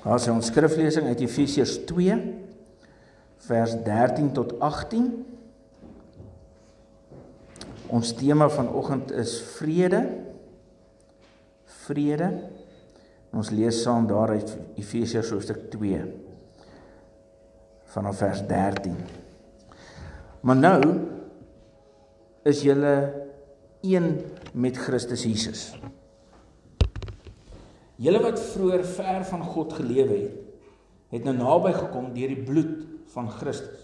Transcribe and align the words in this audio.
Daar 0.00 0.16
is 0.16 0.28
ons 0.32 0.48
skriflesing 0.48 1.10
uit 1.10 1.20
Efesiërs 1.20 1.74
2 1.84 2.14
vers 3.44 3.74
13 3.84 4.32
tot 4.32 4.54
18. 4.60 5.10
Ons 7.92 8.14
tema 8.16 8.48
vanoggend 8.48 9.12
is 9.12 9.36
vrede. 9.58 10.00
Vrede. 11.84 12.30
Ons 13.36 13.52
lees 13.52 13.82
saam 13.82 14.08
daar 14.08 14.32
uit 14.38 14.56
Efesiërs 14.80 15.30
hoofstuk 15.34 15.68
2 15.74 16.02
vanaf 17.90 18.20
vers 18.22 18.40
13. 18.46 18.96
Maar 20.40 20.56
nou 20.56 20.80
is 22.46 22.62
julle 22.62 22.94
een 23.82 24.12
met 24.52 24.78
Christus 24.78 25.26
Jesus. 25.26 25.74
Julle 28.00 28.20
wat 28.24 28.40
vroeër 28.40 28.84
ver 28.94 29.24
van 29.28 29.42
God 29.44 29.74
gelewe 29.76 30.14
het, 30.16 30.36
het 31.12 31.26
nou 31.26 31.34
naby 31.36 31.74
gekom 31.76 32.12
deur 32.14 32.30
die 32.32 32.44
bloed 32.46 32.86
van 33.12 33.28
Christus. 33.28 33.82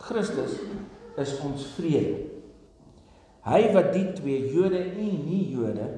Christus 0.00 0.54
is 1.20 1.34
ons 1.44 1.66
vrede. 1.74 2.30
Hy 3.44 3.60
wat 3.74 3.90
die 3.92 4.06
twee 4.16 4.48
Jode 4.54 4.80
en 4.80 5.18
nie 5.26 5.42
Jode 5.52 5.90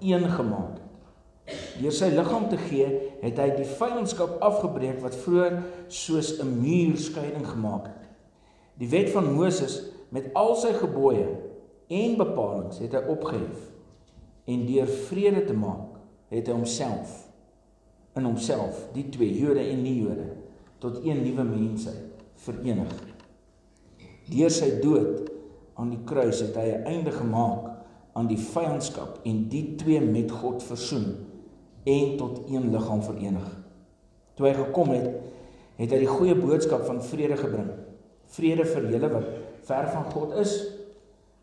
een 0.00 0.24
gemaak 0.32 0.78
het. 0.78 0.88
Deur 1.76 1.92
sy 1.92 2.08
liggaam 2.14 2.48
te 2.48 2.56
gee, 2.56 2.88
het 3.20 3.36
hy 3.42 3.50
die 3.58 3.68
vyandskap 3.68 4.38
afgebreek 4.40 5.02
wat 5.04 5.18
vroeër 5.26 5.58
soos 5.92 6.38
'n 6.40 6.48
muur 6.62 6.96
skeiding 6.96 7.44
gemaak 7.46 7.90
het. 7.90 8.08
Die 8.80 8.88
wet 8.88 9.10
van 9.10 9.32
Moses 9.34 9.82
met 10.08 10.32
al 10.32 10.54
sy 10.56 10.72
gebooie 10.72 11.28
en 11.88 12.16
bepalinge 12.16 12.80
het 12.80 12.94
hy 12.96 13.02
opgehef 13.12 13.68
en 14.46 14.66
deur 14.66 14.88
vrede 14.88 15.44
te 15.44 15.52
maak 15.52 15.91
het 16.32 16.48
hy 16.48 16.56
homself 16.56 17.18
in 18.18 18.26
homself 18.28 18.88
die 18.96 19.06
twee 19.12 19.32
Jode 19.38 19.62
en 19.64 19.82
nie 19.84 19.98
Jode 20.02 20.28
tot 20.82 20.98
een 21.04 21.22
nuwe 21.22 21.44
mensheid 21.46 22.24
verenig. 22.42 22.92
Deur 24.32 24.50
sy 24.50 24.70
dood 24.82 25.30
aan 25.78 25.92
die 25.92 26.02
kruis 26.08 26.40
het 26.42 26.56
hy 26.58 26.68
'n 26.72 26.86
einde 26.86 27.12
gemaak 27.12 27.70
aan 28.12 28.28
die 28.28 28.38
vyandskap 28.38 29.20
en 29.24 29.48
die 29.48 29.76
twee 29.76 30.00
met 30.00 30.30
God 30.30 30.62
versoen 30.62 31.16
en 31.84 32.16
tot 32.16 32.42
een 32.48 32.70
liggaam 32.70 33.02
verenig. 33.02 33.48
Toe 34.34 34.46
hy 34.46 34.54
gekom 34.54 34.90
het, 34.90 35.08
het 35.76 35.90
hy 35.90 35.98
die 35.98 36.10
goeie 36.10 36.34
boodskap 36.34 36.84
van 36.86 37.02
vrede 37.02 37.36
gebring. 37.36 37.70
Vrede 38.26 38.64
vir 38.64 38.90
julle 38.90 39.08
wat 39.08 39.26
ver 39.62 39.88
van 39.88 40.04
God 40.12 40.32
is, 40.32 40.68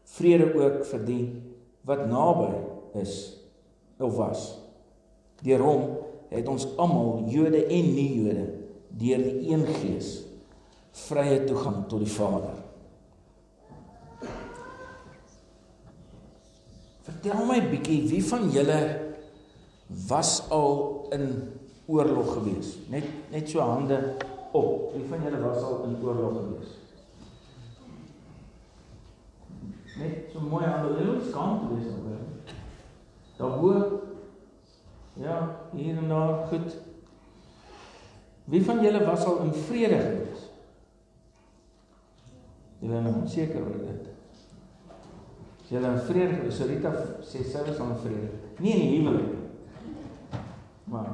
vrede 0.03 0.53
ook 0.53 0.85
vir 0.85 1.05
die 1.05 1.41
wat 1.85 2.07
naby 2.07 2.53
is 2.93 3.37
of 3.99 4.15
was. 4.15 4.58
Deur 5.45 5.63
hom 5.63 5.83
het 6.29 6.47
ons 6.51 6.65
almal, 6.77 7.25
Jode 7.31 7.61
en 7.65 7.93
nie-Jode, 7.95 8.47
deur 8.99 9.21
die 9.23 9.51
een 9.53 9.65
Gees 9.79 10.17
vrye 11.07 11.43
toegang 11.47 11.85
tot 11.89 12.03
die 12.03 12.11
Vader. 12.11 12.57
Vertel 17.05 17.45
my 17.47 17.59
bietjie, 17.71 18.01
wie 18.11 18.23
van 18.25 18.49
julle 18.53 18.79
was 20.09 20.43
al 20.53 21.07
in 21.15 21.31
oorlog 21.89 22.33
gewees? 22.37 22.75
Net 22.93 23.07
net 23.33 23.49
so 23.49 23.63
hande 23.65 23.97
op. 24.51 24.91
Wie 24.93 25.07
van 25.09 25.23
julle 25.25 25.39
was 25.41 25.63
al 25.63 25.87
in 25.87 25.95
oorlog 26.03 26.37
gewees? 26.37 26.75
Net 29.99 30.29
so 30.33 30.43
mooi 30.45 30.65
hande, 30.65 31.07
is 31.15 31.31
kan 31.33 31.63
toe 31.63 31.77
wees 31.77 31.89
op. 31.95 32.05
Daarbo 33.39 34.08
Ja, 35.13 35.55
hier 35.71 35.97
en 35.97 36.07
daar, 36.07 36.47
goed. 36.47 36.77
Wie 38.49 38.65
van 38.65 38.81
julle 38.81 39.05
was 39.05 39.25
al 39.25 39.39
in 39.39 39.53
vrede 39.53 39.99
gewees? 39.99 40.45
Julle 42.79 43.01
nou 43.01 43.27
seker 43.27 43.61
oor 43.61 43.81
dit. 43.83 44.07
As 45.59 45.69
julle 45.69 45.91
in 45.93 45.99
vrede 46.07 46.37
gewees, 46.39 46.57
so 46.57 46.69
Rita 46.69 46.93
sê 47.21 47.43
sy 47.45 47.61
was 47.67 47.81
al 47.81 47.93
in 47.93 48.01
vrede. 48.05 48.29
Nie 48.57 48.73
in 48.73 48.81
die 48.85 48.95
huwelik 48.95 49.27
nie. 49.33 50.39
Maar 50.89 51.11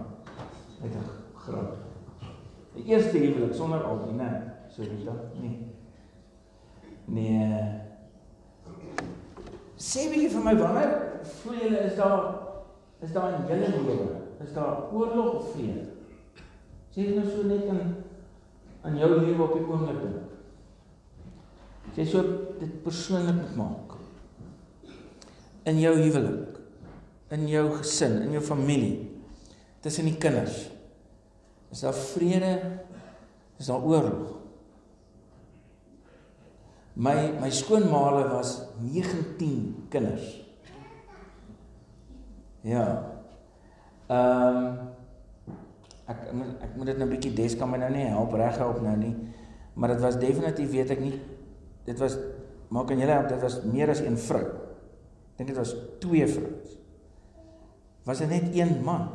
met 0.81 0.95
'n 0.95 1.09
graad. 1.43 1.75
Die 2.75 2.85
eerste 2.85 3.17
huwelik 3.17 3.53
sonder 3.53 3.83
al 3.83 4.13
né? 4.15 4.31
So 4.69 4.81
Rita, 4.83 5.13
nee. 5.41 5.59
Nee. 7.05 7.81
Sê 9.77 10.07
bietjie 10.09 10.29
vir 10.29 10.43
my 10.43 10.55
wanneer 10.55 10.95
voel 11.23 11.59
julle 11.61 11.77
is 11.77 11.95
daar 11.95 12.44
Is 13.03 13.11
daar 13.11 13.33
in 13.39 13.47
julle 13.49 13.69
lewe, 13.83 14.21
is 14.43 14.53
daar 14.53 14.91
oorlog 14.93 15.33
of 15.33 15.51
vrede? 15.53 15.83
Sê 16.95 17.03
dit 17.03 17.17
nou 17.17 17.25
so 17.27 17.43
net 17.47 17.65
in 17.67 17.81
aan 18.85 18.99
jou 18.99 19.09
lewe 19.17 19.43
op 19.43 19.55
die 19.57 19.65
oomblik 19.65 19.99
dink. 20.03 20.31
Sê 21.95 22.05
so 22.07 22.23
dit 22.59 22.77
persoonlik 22.85 23.55
maak. 23.57 23.97
In 25.65 25.81
jou 25.81 25.95
huwelik, 25.97 26.59
in 27.35 27.47
jou 27.49 27.65
gesin, 27.79 28.21
in 28.27 28.37
jou 28.37 28.43
familie, 28.45 29.09
tussen 29.81 30.07
die 30.07 30.17
kinders. 30.21 30.67
Is 31.73 31.81
daar 31.83 31.97
vrede? 31.97 32.53
Is 33.59 33.67
daar 33.71 33.83
oorlog? 33.83 34.35
My 36.95 37.33
my 37.41 37.51
skoonmaale 37.51 38.29
was 38.31 38.61
19 38.79 39.87
kinders. 39.91 40.44
Ja. 42.65 42.85
Ehm 44.09 44.57
um, 44.57 44.77
ek 46.05 46.21
ek 46.61 46.71
moet 46.77 46.89
dit 46.89 46.97
nou 46.97 47.07
'n 47.07 47.13
bietjie 47.13 47.33
des 47.33 47.55
kan 47.57 47.69
my 47.69 47.77
nou 47.77 47.89
nie 47.93 48.05
help 48.05 48.33
reghelp 48.33 48.81
nou 48.81 48.95
nie. 48.97 49.15
Maar 49.73 49.93
dit 49.93 50.01
was 50.01 50.17
definitief 50.17 50.71
weet 50.71 50.89
ek 50.89 50.99
nie. 50.99 51.19
Dit 51.85 51.99
was 51.99 52.17
maak 52.69 52.91
aan 52.91 52.99
julle 52.99 53.11
help 53.11 53.29
dit 53.29 53.41
was 53.41 53.61
meer 53.63 53.89
as 53.89 54.01
een 54.01 54.17
vrou. 54.17 54.45
Ek 54.45 55.37
dink 55.37 55.49
dit 55.49 55.57
was 55.57 55.75
twee 55.99 56.27
vrouens. 56.27 56.77
Was 58.05 58.17
dit 58.21 58.29
net 58.29 58.55
een 58.55 58.81
man? 58.83 59.09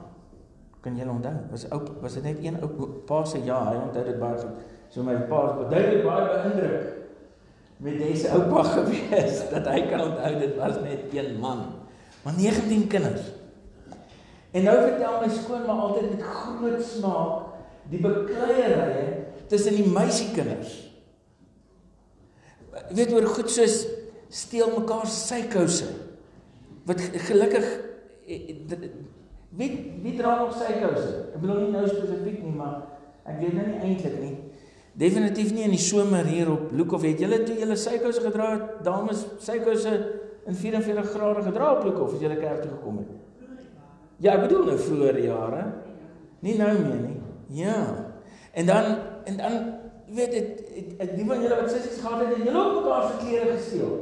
Kan 0.80 0.96
jy 0.96 1.06
onthou? 1.06 1.34
Was 1.50 1.66
ou 1.70 1.80
was 2.00 2.14
dit 2.14 2.22
net 2.22 2.38
een 2.44 2.62
ou 2.62 2.88
pa 3.06 3.24
se 3.24 3.38
ja, 3.44 3.58
hy 3.70 3.76
onthou 3.76 4.04
dit 4.04 4.18
baie 4.18 4.38
goed. 4.38 4.62
So 4.88 5.02
my 5.02 5.14
pa 5.14 5.42
is 5.50 5.68
baie 5.70 6.02
baie 6.02 6.26
beïndruk 6.30 6.96
met 7.80 7.98
dese 7.98 8.28
oupa 8.36 8.62
gewees 8.76 9.50
dat 9.50 9.66
hy 9.66 9.86
kan 9.88 10.00
onthou 10.10 10.38
dit 10.38 10.56
was 10.56 10.80
net 10.82 11.14
een 11.14 11.38
man. 11.40 11.66
Maar 12.22 12.34
19 12.36 12.86
kinders. 12.86 13.39
En 14.50 14.66
nou 14.66 14.76
vertel 14.82 15.18
my 15.22 15.30
skoonma 15.30 15.76
altyd 15.86 16.08
met 16.10 16.22
groot 16.26 16.82
smaak 16.82 17.50
die 17.90 18.00
bekleierye 18.02 19.06
tussen 19.50 19.76
die 19.78 19.86
meisiekinders. 19.90 20.72
Jy 22.90 22.96
weet 22.98 23.14
oor 23.14 23.28
goed 23.30 23.50
soos 23.50 23.84
steel 24.30 24.72
mekaar 24.76 25.06
se 25.10 25.22
sykouse. 25.28 25.88
Wat 26.86 27.02
gelukkig 27.28 27.66
eh, 28.26 28.56
wie 29.58 29.70
wie 30.02 30.14
dra 30.18 30.36
nog 30.38 30.54
sykouse? 30.58 31.30
Ek 31.34 31.40
bedoel 31.42 31.64
nie 31.64 31.72
nou 31.74 31.86
spesifiek 31.88 32.42
nie, 32.44 32.54
maar 32.54 32.82
ek 33.26 33.40
weet 33.42 33.56
nou 33.58 33.66
nie 33.70 33.80
eintlik 33.86 34.18
nie. 34.22 34.36
Definitief 35.00 35.54
nie 35.54 35.66
in 35.66 35.74
die 35.74 35.82
somer 35.82 36.26
hier 36.26 36.50
op 36.50 36.74
Loekhof 36.74 37.06
het 37.06 37.22
julle 37.22 37.42
toe 37.46 37.58
julle 37.58 37.78
sykouse 37.78 38.22
gedra 38.26 38.52
dames 38.86 39.22
sykouse 39.42 39.94
in 40.50 40.56
44 40.58 41.10
grade 41.14 41.44
gedra 41.46 41.74
op 41.76 41.86
Loekhof 41.86 42.16
as 42.16 42.22
julle 42.22 42.38
kerk 42.38 42.64
toe 42.64 42.72
gekom 42.74 43.02
het. 43.04 43.29
Ja, 44.20 44.34
ek 44.36 44.42
bedoel 44.44 44.64
nou 44.68 44.78
vroeër 44.78 45.18
jare. 45.24 45.62
Nie 46.44 46.56
nou 46.60 46.74
meer 46.78 47.02
nie. 47.06 47.18
Ja. 47.62 47.80
En 48.52 48.66
dan 48.66 48.84
en 49.24 49.36
dan 49.36 49.74
weet 50.14 50.30
dit 50.30 50.60
ek 51.00 51.16
die 51.16 51.26
van 51.26 51.42
julle 51.42 51.56
wat 51.60 51.70
sissies 51.72 52.00
gehad 52.02 52.20
het, 52.24 52.36
het 52.36 52.44
julle 52.44 52.64
ook 52.64 52.82
mekaar 52.82 53.04
se 53.08 53.14
klere 53.24 53.56
gesteel. 53.56 53.94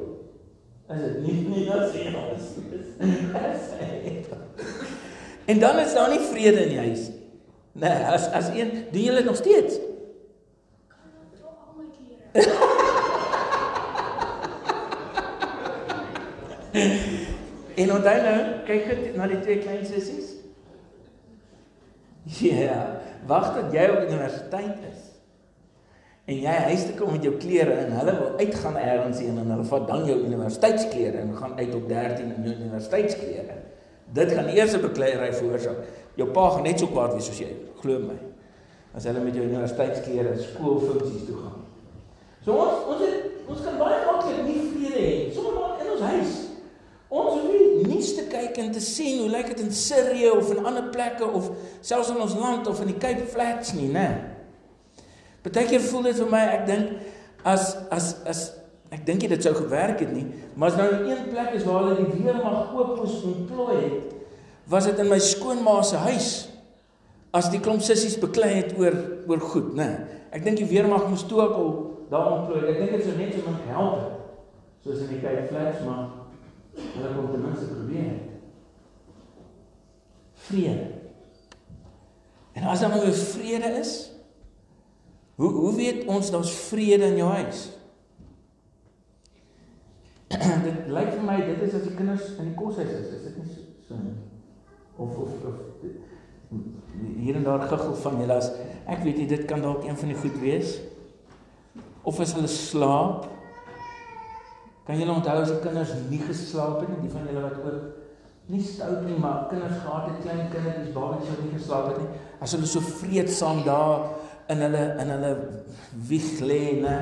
Is 0.89 1.01
dit 1.05 1.17
nie 1.23 1.49
nie 1.49 1.65
dat 1.69 1.85
sê 1.95 2.01
ons. 2.17 2.45
En 5.49 5.59
dan 5.59 5.79
is 5.79 5.95
daar 5.97 6.11
nie 6.11 6.21
vrede 6.21 6.63
in 6.63 6.69
die 6.69 6.79
huis 6.79 7.09
nie. 7.09 7.17
Nee, 7.73 8.05
as 8.13 8.27
as 8.37 8.49
een 8.53 8.85
doen 8.93 9.03
julle 9.03 9.25
nog 9.25 9.37
steeds. 9.37 9.79
En 17.79 17.93
onthou 17.95 18.17
nou, 18.25 18.39
kyk 18.67 18.89
net 18.91 19.17
na 19.19 19.29
die 19.31 19.41
twee 19.45 19.63
klein 19.63 19.87
sissies. 19.87 20.35
Ja, 22.45 22.57
yeah, 22.61 22.89
wag 23.25 23.55
tot 23.55 23.73
jy 23.73 23.87
op 23.89 24.03
universiteit 24.05 24.83
is. 24.85 25.05
En 26.29 26.37
jy 26.37 26.57
huis 26.67 26.83
toe 26.85 26.97
kom 26.99 27.15
met 27.15 27.25
jou 27.25 27.33
klere 27.41 27.73
en 27.87 27.95
hulle 27.97 28.15
wil 28.19 28.35
uitgaan 28.37 28.77
eers 28.77 29.23
en 29.25 29.39
hulle 29.41 29.65
vat 29.71 29.87
dan 29.89 30.03
jou 30.05 30.17
universiteitsklere 30.27 31.23
en 31.23 31.31
gaan 31.39 31.55
uit 31.57 31.75
op 31.75 31.87
13 31.89 32.35
in 32.35 32.51
jou 32.51 32.53
universiteitsklere. 32.67 33.57
Dit 34.19 34.33
gaan 34.37 34.51
eers 34.53 34.75
'n 34.77 34.81
bekleierery 34.81 35.33
veroorsaak. 35.33 35.81
Jou 36.21 36.29
pa 36.31 36.51
gaan 36.51 36.63
net 36.63 36.79
so 36.79 36.87
kwaad 36.87 37.15
wees 37.15 37.27
soos 37.27 37.39
jy, 37.39 37.57
glo 37.81 37.99
my. 37.99 38.19
As 38.95 39.05
hulle 39.05 39.25
met 39.25 39.35
jou 39.35 39.45
universiteitsklere 39.45 40.37
skoolfunksies 40.39 41.25
toe 41.27 41.37
gaan. 41.37 41.65
So 42.45 42.53
ons 42.53 42.85
ons 42.93 43.01
het, 43.01 43.25
ons 43.49 43.65
kan 43.65 43.79
baie 43.79 44.05
maklik 44.05 44.45
nie 44.45 44.69
vrede 44.73 45.01
hê 45.01 45.33
sommer 45.33 45.53
maar 45.55 45.81
in 45.81 45.91
ons 45.93 46.01
huis. 46.01 46.48
Ons 47.09 47.41
hoef 47.41 47.87
nie, 47.89 48.01
te 48.19 48.27
kyk 48.29 48.59
en 48.61 48.73
te 48.75 48.83
sien 48.85 49.23
hoe 49.23 49.31
lyk 49.33 49.53
dit 49.55 49.63
in 49.65 49.73
Sirië 49.73 50.33
of 50.35 50.51
in 50.53 50.67
ander 50.69 50.91
plekke 50.93 51.25
of 51.25 51.51
selfs 51.81 52.11
in 52.13 52.21
ons 52.21 52.37
land 52.37 52.69
of 52.69 52.83
in 52.85 52.93
die 52.93 52.99
Cape 53.01 53.25
Flats 53.33 53.73
nie, 53.77 53.89
né? 53.93 54.09
Partykeer 55.45 55.81
voel 55.87 56.11
dit 56.11 56.21
vir 56.21 56.31
my 56.33 56.43
ek 56.59 56.67
dink 56.69 57.47
as 57.49 57.71
as 57.95 58.11
as 58.29 58.43
ek 58.93 59.07
dink 59.07 59.25
dit 59.31 59.45
sou 59.45 59.55
gewerk 59.57 60.03
het 60.05 60.13
nie, 60.13 60.27
maar 60.57 60.73
as 60.73 60.79
nou 60.81 60.89
in 60.99 61.09
een 61.13 61.27
plek 61.33 61.57
is 61.57 61.65
waar 61.69 61.87
hulle 61.87 62.05
die 62.05 62.23
weermag 62.25 62.77
oop 62.77 62.95
moes 62.99 63.19
ontplooi 63.29 63.77
het, 63.77 64.15
was 64.69 64.89
dit 64.89 65.01
in 65.01 65.09
my 65.09 65.19
skoonma 65.21 65.81
se 65.85 66.01
huis. 66.09 66.31
As 67.37 67.51
die 67.53 67.61
klomp 67.61 67.85
sissies 67.85 68.17
beklei 68.21 68.55
het 68.57 68.73
oor 68.81 68.97
oor 69.29 69.43
goed, 69.53 69.75
né? 69.77 69.89
Ek 70.33 70.45
dink 70.45 70.61
die 70.61 70.69
weermag 70.69 71.09
moes 71.09 71.27
toe 71.29 71.43
ook 71.45 71.57
al 71.57 71.75
daar 72.13 72.31
ontplooi. 72.39 72.63
Ek 72.73 72.81
dink 72.81 72.97
dit 72.97 73.05
sou 73.05 73.17
net 73.17 73.37
so 73.37 73.45
min 73.45 73.61
help 73.69 74.17
soos 74.85 75.05
in 75.05 75.13
die 75.13 75.21
Cape 75.21 75.45
Flats, 75.51 75.85
maar 75.85 76.28
hulle 76.79 77.15
kon 77.15 77.31
ten 77.33 77.43
minste 77.45 77.67
probeer. 77.73 78.15
Vrede. 80.49 80.87
En 82.53 82.63
as 82.63 82.81
daar 82.81 82.95
nou 82.95 83.13
vrede 83.13 83.73
is, 83.79 84.11
hoe 85.35 85.51
hoe 85.53 85.75
weet 85.77 86.07
ons 86.07 86.31
daar's 86.31 86.55
vrede 86.69 87.05
in 87.05 87.17
jou 87.17 87.31
huis? 87.31 87.69
dit 90.67 90.89
lyk 90.93 91.13
vir 91.15 91.25
my 91.25 91.37
dit 91.41 91.63
is 91.69 91.77
as 91.79 91.87
die 91.87 91.95
kinders 91.97 92.35
in 92.37 92.51
die 92.51 92.57
koshuis 92.59 92.91
is, 92.91 93.13
is 93.17 93.23
dit 93.29 93.39
nie 93.39 93.49
so, 93.53 93.63
so 93.89 94.01
nie? 94.03 94.17
Of 94.99 95.17
of 95.25 95.47
of 95.49 95.63
hier 97.19 97.37
en 97.39 97.47
daar 97.47 97.65
giggel 97.69 97.95
van 98.03 98.19
julle 98.21 98.37
as 98.41 98.51
ek 98.89 99.05
weet 99.05 99.21
nie 99.23 99.29
dit 99.31 99.45
kan 99.49 99.63
dalk 99.63 99.87
een 99.87 99.97
van 99.97 100.13
die 100.13 100.19
goed 100.19 100.39
wees. 100.43 100.79
Of 102.03 102.21
as 102.25 102.35
hulle 102.37 102.51
slaap 102.51 103.29
Kan 104.89 104.97
julle 104.97 105.13
onthou 105.13 105.41
as 105.43 105.51
die 105.53 105.61
kinders 105.61 105.91
nie 106.09 106.19
geslaap 106.25 106.79
het 106.81 106.89
nie, 106.89 107.03
die 107.05 107.13
van 107.13 107.27
julle 107.29 107.43
wat 107.45 107.59
ook 107.61 108.49
nie 108.49 108.63
stout 108.65 109.03
nie, 109.05 109.19
maar 109.21 109.43
kinders 109.51 109.83
gehad 109.83 110.07
het, 110.09 110.23
klein 110.25 110.47
kindertjies, 110.49 110.95
babatjies 110.95 111.35
wat 111.35 111.43
nie 111.45 111.57
geslaap 111.59 111.89
het 111.91 111.99
nie, 112.01 112.21
as 112.41 112.55
hulle 112.57 112.69
so 112.71 112.81
vreedsaam 112.81 113.61
daar 113.67 114.07
in 114.49 114.65
hulle 114.65 114.85
in 115.03 115.11
hulle 115.13 115.33
wieg 116.09 116.31
lê, 116.41 116.63
né? 116.81 116.95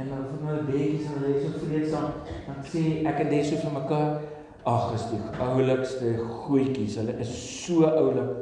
En 0.00 0.08
dan 0.08 0.22
van 0.30 0.48
hulle 0.48 0.64
beetjies 0.70 1.10
en 1.10 1.18
hulle 1.18 1.34
is 1.36 1.44
so 1.44 1.60
vreedsaam, 1.60 2.16
dan 2.46 2.64
sê 2.72 2.84
ek 3.12 3.20
en 3.26 3.30
dis 3.34 3.50
so 3.52 3.60
vir 3.66 3.74
mekaar, 3.74 4.16
ag, 4.72 4.86
is 4.96 5.04
die 5.12 5.20
oulikste 5.44 6.14
goetjies. 6.46 6.96
Hulle 7.02 7.18
is 7.22 7.34
so 7.64 7.84
oulik. 7.86 8.32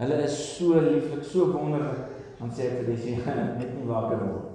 Hulle 0.00 0.22
is 0.24 0.38
so 0.56 0.80
lieflik, 0.80 1.22
so 1.28 1.50
wonderlik. 1.52 2.16
Dan 2.40 2.56
sê 2.56 2.70
ek 2.70 2.80
vir 2.80 2.88
dis 2.94 3.04
net 3.60 3.68
nie 3.76 3.90
wakker 3.90 4.24
word. 4.24 4.48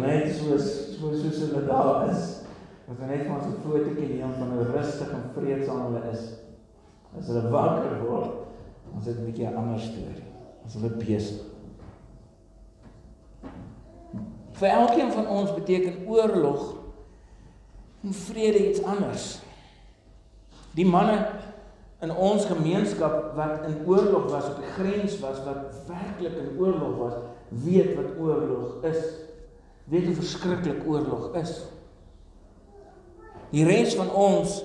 Net 0.00 0.32
soos 0.32 0.72
soos 0.96 1.20
soos 1.20 1.44
hulle 1.44 1.66
daar 1.68 2.08
is. 2.08 2.24
Ons 2.84 3.00
het 3.00 3.08
net 3.08 3.24
vir 3.24 3.34
ons 3.34 3.46
'n 3.46 3.62
fotootjie 3.64 4.08
neem 4.08 4.32
van 4.38 4.50
hoe 4.52 4.64
rustig 4.76 5.10
en 5.10 5.30
vreedsaam 5.34 5.82
hulle 5.86 6.10
is. 6.12 6.24
As 7.18 7.26
hulle 7.26 7.50
wakker 7.50 8.02
word, 8.02 8.30
ons 8.94 9.06
het 9.06 9.18
'n 9.18 9.24
bietjie 9.24 9.46
'n 9.46 9.56
ander 9.56 9.80
storie. 9.80 10.28
As 10.66 10.74
hulle 10.74 10.90
besig. 10.90 11.40
Vir 14.52 14.68
elkeen 14.68 15.12
van 15.12 15.26
ons 15.26 15.54
beteken 15.54 16.06
oorlog 16.06 16.74
en 18.02 18.12
vrede 18.12 18.68
iets 18.70 18.82
anders. 18.82 19.40
Die 20.74 20.86
manne 20.86 21.26
in 22.00 22.10
ons 22.16 22.44
gemeenskap 22.44 23.34
wat 23.34 23.66
in 23.66 23.86
oorlog 23.86 24.30
was, 24.30 24.48
op 24.48 24.56
die 24.56 24.72
grens 24.76 25.18
was, 25.20 25.44
wat 25.44 25.74
werklik 25.88 26.36
in 26.38 26.58
oorlog 26.58 26.96
was, 26.96 27.14
weet 27.48 27.94
wat 27.96 28.18
oorlog 28.18 28.82
is. 28.82 29.00
Weet 29.84 30.04
hoe 30.04 30.14
verskriklik 30.14 30.86
oorlog 30.86 31.34
is. 31.34 31.62
Die 33.54 33.64
res 33.66 33.94
van 33.94 34.10
ons 34.10 34.62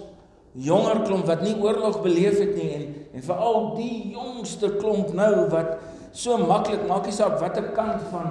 jonger 0.57 1.03
klomp 1.05 1.29
wat 1.29 1.43
nie 1.45 1.53
oorlog 1.61 2.01
beleef 2.01 2.39
het 2.41 2.55
nie 2.57 2.71
en 2.73 2.87
en 3.19 3.25
veral 3.25 3.71
die 3.77 4.11
jongste 4.13 4.69
klomp 4.77 5.13
nou 5.17 5.47
wat 5.49 5.77
so 6.13 6.37
maklik 6.41 6.83
maak 6.89 7.07
nie 7.07 7.13
saak 7.13 7.39
watter 7.41 7.71
kant 7.77 8.03
van 8.11 8.27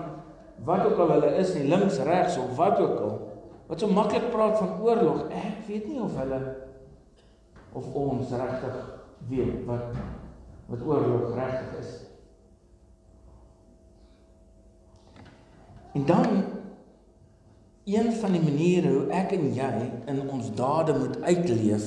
wat 0.66 0.84
ook 0.86 1.00
al 1.02 1.14
hulle 1.16 1.32
is 1.40 1.50
nie 1.54 1.66
links 1.70 1.98
regs 2.06 2.38
of 2.42 2.52
wat 2.58 2.78
ook 2.82 3.00
al 3.06 3.16
wat 3.70 3.82
so 3.82 3.90
maklik 3.90 4.30
praat 4.34 4.58
van 4.58 4.76
oorlog 4.82 5.24
ek 5.34 5.64
weet 5.66 5.88
nie 5.90 5.98
of 6.02 6.14
hulle 6.18 6.38
of 7.78 7.90
ons 8.02 8.30
regtig 8.42 8.78
weet 9.30 9.66
wat 9.66 9.98
wat 10.68 10.82
oorlog 10.84 11.34
regtig 11.34 11.78
is. 11.80 11.92
En 15.92 16.04
dan 16.04 16.42
een 17.88 18.12
van 18.12 18.34
die 18.36 18.42
maniere 18.42 18.92
hoe 18.92 19.06
ek 19.16 19.32
en 19.36 19.46
jy 19.56 19.72
in 20.12 20.20
ons 20.28 20.50
dade 20.56 20.92
moet 20.98 21.16
uitleef 21.24 21.86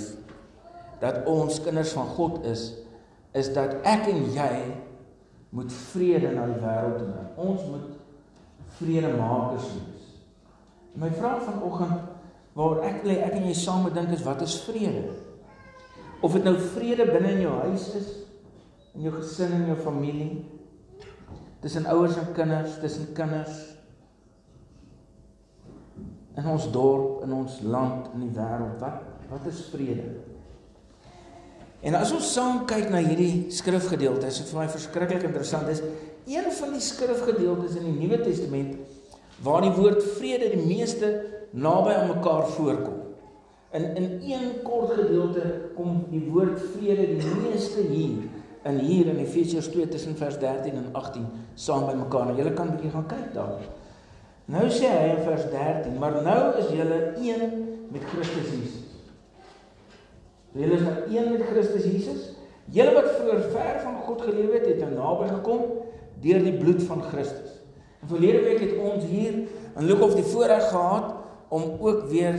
dat 1.01 1.25
ons 1.29 1.59
kinders 1.61 1.93
van 1.97 2.07
God 2.17 2.45
is, 2.49 2.63
is 3.37 3.49
dat 3.53 3.77
ek 3.87 4.09
en 4.09 4.23
jy 4.33 4.53
moet 5.51 5.73
vrede 5.91 6.31
na 6.35 6.45
die 6.49 6.59
wêreld 6.61 6.97
bring. 7.01 7.29
Ons 7.41 7.65
moet 7.69 7.89
vredemakers 8.79 9.67
wees. 9.75 10.07
My 11.01 11.09
vraag 11.15 11.43
vanoggend 11.47 12.09
waar 12.57 12.81
ek 12.87 13.05
lê, 13.07 13.17
ek 13.23 13.37
en 13.39 13.47
jy 13.47 13.55
saam 13.55 13.87
dink 13.93 14.13
is 14.15 14.25
wat 14.27 14.41
is 14.45 14.57
vrede? 14.65 15.05
Of 16.21 16.35
dit 16.37 16.45
nou 16.45 16.55
vrede 16.73 17.07
binne 17.09 17.35
in 17.37 17.45
jou 17.45 17.53
huis 17.65 17.87
is, 17.97 18.09
in 18.95 19.05
jou 19.07 19.13
gesin 19.15 19.53
en 19.55 19.69
jou 19.71 19.77
familie, 19.85 20.43
tussen 21.63 21.87
ouers 21.89 22.17
en 22.19 22.33
kinders, 22.35 22.77
tussen 22.81 23.13
kinders, 23.17 23.70
in 26.41 26.49
ons 26.49 26.67
dorp, 26.73 27.23
in 27.25 27.33
ons 27.33 27.59
land, 27.63 28.09
in 28.15 28.25
die 28.25 28.33
wêreld. 28.35 28.77
Wat 28.81 29.07
wat 29.31 29.45
is 29.47 29.61
vrede? 29.71 30.09
En 31.81 31.95
as 31.95 32.11
ons 32.11 32.33
saam 32.33 32.65
kyk 32.67 32.89
na 32.91 32.99
hierdie 33.01 33.47
skrifgedeelte, 33.55 34.27
is 34.27 34.41
dit 34.41 34.49
vir 34.51 34.59
my 34.59 34.65
verskriklik 34.69 35.23
interessant. 35.29 35.69
Dis 35.71 35.79
een 36.29 36.49
van 36.57 36.73
die 36.75 36.83
skrifgedeeltes 36.83 37.77
in 37.79 37.87
die 37.87 37.95
Nuwe 37.95 38.19
Testament 38.25 38.75
waar 39.41 39.63
die 39.65 39.71
woord 39.73 40.03
vrede 40.19 40.51
die 40.51 40.65
meeste 40.67 41.13
naby 41.57 41.95
aan 41.95 42.11
mekaar 42.11 42.51
voorkom. 42.57 42.99
In 43.71 43.87
in 43.95 44.09
een 44.27 44.51
kort 44.67 44.91
gedeelte 44.99 45.71
kom 45.77 46.03
die 46.11 46.25
woord 46.27 46.59
vrede 46.75 47.07
die 47.15 47.33
meeste 47.39 47.87
hier 47.87 48.27
in 48.69 48.77
hier 48.83 49.07
in 49.09 49.23
Efesiërs 49.23 49.71
2 49.73 49.87
tussen 49.95 50.19
vers 50.19 50.37
13 50.37 50.75
en 50.75 50.89
18 50.91 51.25
saam 51.55 51.87
by 51.87 51.95
mekaar. 51.97 52.27
Nou 52.29 52.37
julle 52.37 52.53
kan 52.53 52.67
'n 52.67 52.75
bietjie 52.75 52.91
gaan 52.91 53.07
kyk 53.07 53.33
daar. 53.33 53.63
Nou 54.45 54.65
sê 54.73 54.89
hy 54.89 55.09
in 55.15 55.23
vers 55.25 55.45
13, 55.51 55.97
maar 55.99 56.21
nou 56.25 56.39
is 56.59 56.71
julle 56.73 56.99
een 57.21 57.43
met 57.91 58.03
Christus 58.13 58.49
Jesus. 58.49 58.87
Julle 60.51 60.75
is 60.75 60.85
nou 60.85 60.95
een 61.07 61.31
met 61.31 61.45
Christus 61.51 61.85
Jesus. 61.87 62.29
Julle 62.71 62.93
wat 62.95 63.11
vroeër 63.17 63.47
ver 63.53 63.79
van 63.83 64.01
God 64.05 64.21
geleef 64.21 64.51
het, 64.57 64.65
het 64.65 64.79
nou 64.83 64.91
naby 64.95 65.29
gekom 65.31 65.63
deur 66.21 66.43
die 66.43 66.57
bloed 66.57 66.83
van 66.83 67.03
Christus. 67.03 67.59
En 68.01 68.11
verlede 68.11 68.41
week 68.45 68.59
het 68.59 68.77
ons 68.79 69.05
hier 69.05 69.33
in 69.77 69.87
Lukas 69.87 70.15
die 70.17 70.27
voorreg 70.33 70.69
gehad 70.69 71.13
om 71.49 71.77
ook 71.79 72.07
weer 72.11 72.37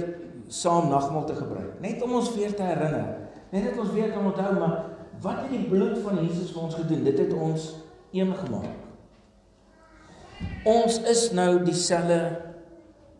saam 0.49 0.88
nagmaal 0.88 1.25
te 1.25 1.35
gebruik, 1.35 1.80
net 1.80 2.02
om 2.02 2.14
ons 2.21 2.35
weer 2.35 2.54
te 2.54 2.62
herinner. 2.62 3.23
Net 3.52 3.71
dat 3.71 3.78
ons 3.85 3.92
weer 3.92 4.12
kan 4.12 4.26
onthou 4.26 4.52
maar 4.59 4.78
wat 5.23 5.44
het 5.44 5.52
die 5.52 5.68
bloed 5.68 5.99
van 6.04 6.18
Jesus 6.25 6.52
vir 6.52 6.62
ons 6.62 6.75
gedoen? 6.75 7.04
Dit 7.04 7.18
het 7.18 7.32
ons 7.32 7.68
een 8.12 8.32
gemaak. 8.35 8.91
Ons 10.64 11.00
is 11.11 11.30
nou 11.34 11.64
dieselfde 11.66 12.20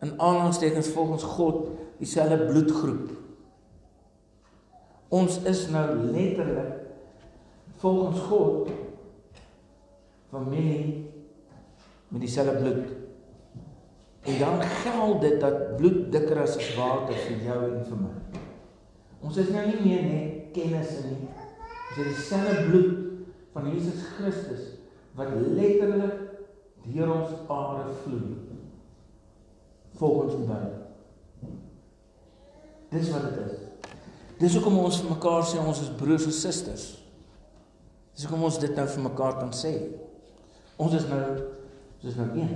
in 0.03 0.13
aanhalingstekens 0.19 0.87
volgens 0.87 1.23
God 1.23 1.67
dieselfde 1.99 2.37
bloedgroep. 2.45 3.11
Ons 5.13 5.41
is 5.47 5.67
nou 5.69 5.95
letterlik 5.95 6.79
volgens 7.83 8.19
God 8.19 8.69
familie 10.29 11.11
met 12.07 12.21
dieselfde 12.21 12.55
bloed. 12.61 12.85
En 14.23 14.39
dan 14.39 14.61
geld 14.61 15.21
dit 15.21 15.39
dat 15.39 15.77
bloed 15.77 16.11
dikker 16.11 16.41
as 16.41 16.57
water 16.75 17.15
vir 17.27 17.43
jou 17.43 17.59
en 17.69 17.85
vir 17.85 17.99
my. 17.99 18.41
Ons 19.23 19.39
is 19.43 19.51
nou 19.51 19.63
nie 19.67 19.81
meer 19.83 20.05
net 20.07 20.53
kennisse 20.55 21.03
nie. 21.07 21.27
Ons 21.27 21.99
het 21.99 22.07
dieselfde 22.09 22.69
bloed 22.69 22.93
van 23.53 23.69
Jesus 23.69 24.05
Christus 24.15 24.71
wat 25.13 25.35
letterlik 25.35 26.32
deur 26.83 27.11
ons 27.13 27.35
are 27.49 27.93
vloei 28.03 28.39
volgens 29.93 30.33
Bybel. 30.33 30.73
Dis 32.89 33.11
wat 33.13 33.29
dit 33.29 33.45
is. 33.45 33.53
Dis 34.41 34.57
hoekom 34.57 34.77
ons 34.81 34.99
vir 35.01 35.13
mekaar 35.13 35.45
sê 35.47 35.61
ons 35.61 35.81
is 35.81 35.93
broers 35.97 36.25
en 36.27 36.35
susters. 36.35 36.85
Dis 38.13 38.25
hoekom 38.25 38.43
ons 38.49 38.59
dit 38.61 38.73
nou 38.75 38.85
vir 38.95 39.05
mekaar 39.07 39.37
kan 39.39 39.53
sê. 39.55 39.73
Ons 40.81 40.97
is 40.97 41.07
nou 41.09 41.21
ons 41.29 42.09
is 42.11 42.19
nou 42.19 42.27
een. 42.35 42.51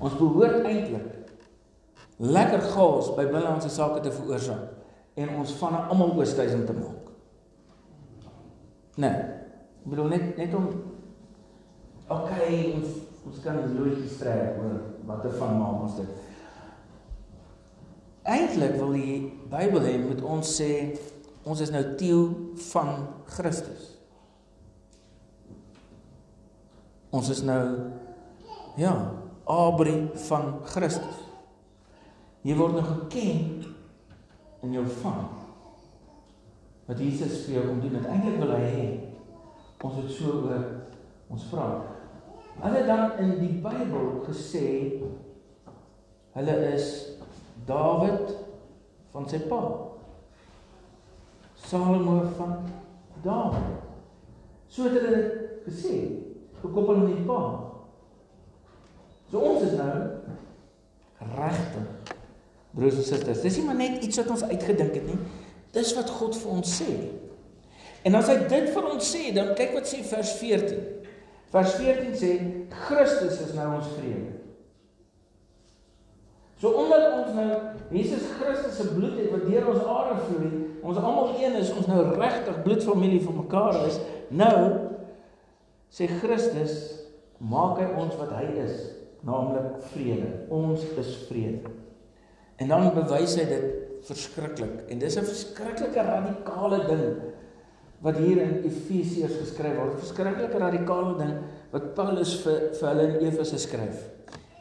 Ons 0.00 0.16
behoort 0.16 0.64
eintlik 0.64 1.12
lekker 2.16 2.62
gaas 2.72 3.10
by 3.12 3.26
binnelandse 3.28 3.68
sake 3.72 4.00
te 4.04 4.12
veroorsaak 4.14 5.20
en 5.20 5.34
ons 5.40 5.52
van 5.60 5.76
almal 5.82 6.14
oosthuising 6.16 6.64
te 6.68 6.76
maak. 6.76 7.10
Nee. 8.96 9.24
Ek 9.84 9.90
bedoel 9.92 10.12
net 10.14 10.38
net 10.40 10.54
om 10.56 10.70
OK, 12.06 12.30
ons 12.76 13.02
ons 13.26 13.38
kan 13.42 13.56
loetjies 13.74 14.20
trek 14.20 14.60
oor 14.62 14.76
watter 15.08 15.32
van 15.40 15.56
maak 15.58 15.80
ons 15.82 15.96
dit. 15.98 16.10
Eintlik 18.26 18.76
wil 18.78 18.92
die 18.94 19.16
Bybel 19.50 19.82
hê 19.82 19.94
moet 19.98 20.22
ons 20.22 20.52
sê 20.60 20.70
ons 21.46 21.62
is 21.62 21.72
nou 21.74 21.82
deel 21.98 22.28
van 22.68 22.92
Christus. 23.34 23.88
Ons 27.10 27.32
is 27.34 27.42
nou 27.46 27.64
ja, 28.78 28.94
abri 29.50 29.96
van 30.28 30.60
Christus. 30.70 31.24
Jy 32.46 32.54
word 32.58 32.78
nou 32.78 32.86
geken 32.86 33.66
in 34.62 34.78
jou 34.78 34.86
van 35.02 35.26
wat 36.86 37.02
Jesus 37.02 37.42
vir 37.48 37.56
jou 37.56 37.66
kom 37.66 37.82
doen. 37.82 37.98
Eintlik 37.98 38.38
wil 38.44 38.54
hy 38.54 38.64
hê 38.70 38.88
ons 39.82 39.98
het 39.98 40.10
so 40.14 40.38
oor 40.46 40.66
ons 41.34 41.50
vra. 41.50 41.95
Hulle 42.60 42.86
dan 42.86 43.18
in 43.18 43.34
die 43.40 43.54
Bybel 43.60 44.06
gesê 44.26 44.68
hulle 46.36 46.56
is 46.72 46.88
Dawid 47.66 48.32
van 49.12 49.28
sy 49.28 49.40
pa. 49.48 49.60
Salomo 51.66 52.20
van 52.36 52.58
Dawid. 53.24 53.84
So 54.68 54.88
het 54.88 54.98
hulle 55.00 55.22
gesê, 55.66 55.96
gekoppel 56.60 57.00
aan 57.00 57.12
die 57.12 57.24
pa. 57.28 57.40
So 59.30 59.42
ons 59.42 59.64
is 59.66 59.76
nou 59.78 59.94
regtig 61.36 62.14
broers 62.76 63.00
en 63.00 63.08
susters. 63.08 63.42
Dis 63.42 63.56
nie 63.58 63.66
maar 63.66 63.80
net 63.80 64.04
iets 64.04 64.20
wat 64.20 64.32
ons 64.36 64.44
uitgedink 64.46 64.98
het 65.00 65.06
nie. 65.08 65.18
Dis 65.76 65.94
wat 65.96 66.12
God 66.18 66.36
vir 66.36 66.58
ons 66.58 66.76
sê. 66.80 66.90
En 68.06 68.14
as 68.14 68.28
hy 68.30 68.36
dit 68.46 68.68
vir 68.70 68.86
ons 68.86 69.08
sê, 69.12 69.30
dan 69.34 69.54
kyk 69.58 69.74
wat 69.76 69.88
sê 69.90 70.02
vers 70.06 70.36
14. 70.38 70.95
Vers 71.56 71.76
14 71.80 72.16
sê 72.20 72.32
Christus 72.86 73.38
is 73.40 73.54
nou 73.56 73.70
ons 73.78 73.92
vrede. 73.96 74.34
So 76.60 76.72
omdat 76.82 77.06
ons 77.12 77.32
nou 77.36 77.46
Jesus 77.92 78.26
Christus 78.36 78.76
se 78.76 78.90
bloed 78.92 79.16
het 79.20 79.32
wat 79.32 79.46
deur 79.48 79.70
ons 79.72 79.88
are 79.92 80.18
vloei, 80.26 80.50
ons 80.86 81.00
almal 81.00 81.34
een 81.40 81.56
is, 81.60 81.72
ons 81.72 81.88
nou 81.88 82.02
regtig 82.16 82.60
bloedfamilie 82.64 83.22
vir 83.24 83.38
mekaar 83.38 83.80
is. 83.86 83.98
Nou 84.28 84.60
sê 85.92 86.08
Christus 86.20 86.76
maak 87.40 87.80
hy 87.80 87.88
ons 88.00 88.16
wat 88.20 88.32
hy 88.36 88.46
is, 88.64 88.76
naamlik 89.24 89.80
vrede. 89.92 90.30
Ons 90.52 90.84
is 91.00 91.12
vrede. 91.28 91.72
En 92.60 92.72
dan 92.72 92.88
bewys 92.96 93.36
hy 93.40 93.44
dit 93.48 93.66
verskriklik. 94.06 94.84
En 94.92 95.00
dis 95.00 95.16
'n 95.16 95.24
verskriklike 95.24 96.02
radikale 96.04 96.84
ding 96.88 97.06
wat 98.04 98.18
hier 98.20 98.42
in 98.42 98.58
Efesiërs 98.68 99.38
geskryf 99.40 99.76
word. 99.78 100.00
Verskriklike 100.02 100.58
radikale 100.60 101.14
ding 101.18 101.32
wat 101.72 101.94
Paulus 101.96 102.34
vir 102.44 102.70
vir 102.76 102.88
hulle 102.90 103.06
in 103.08 103.26
Efese 103.30 103.58
skryf. 103.58 104.02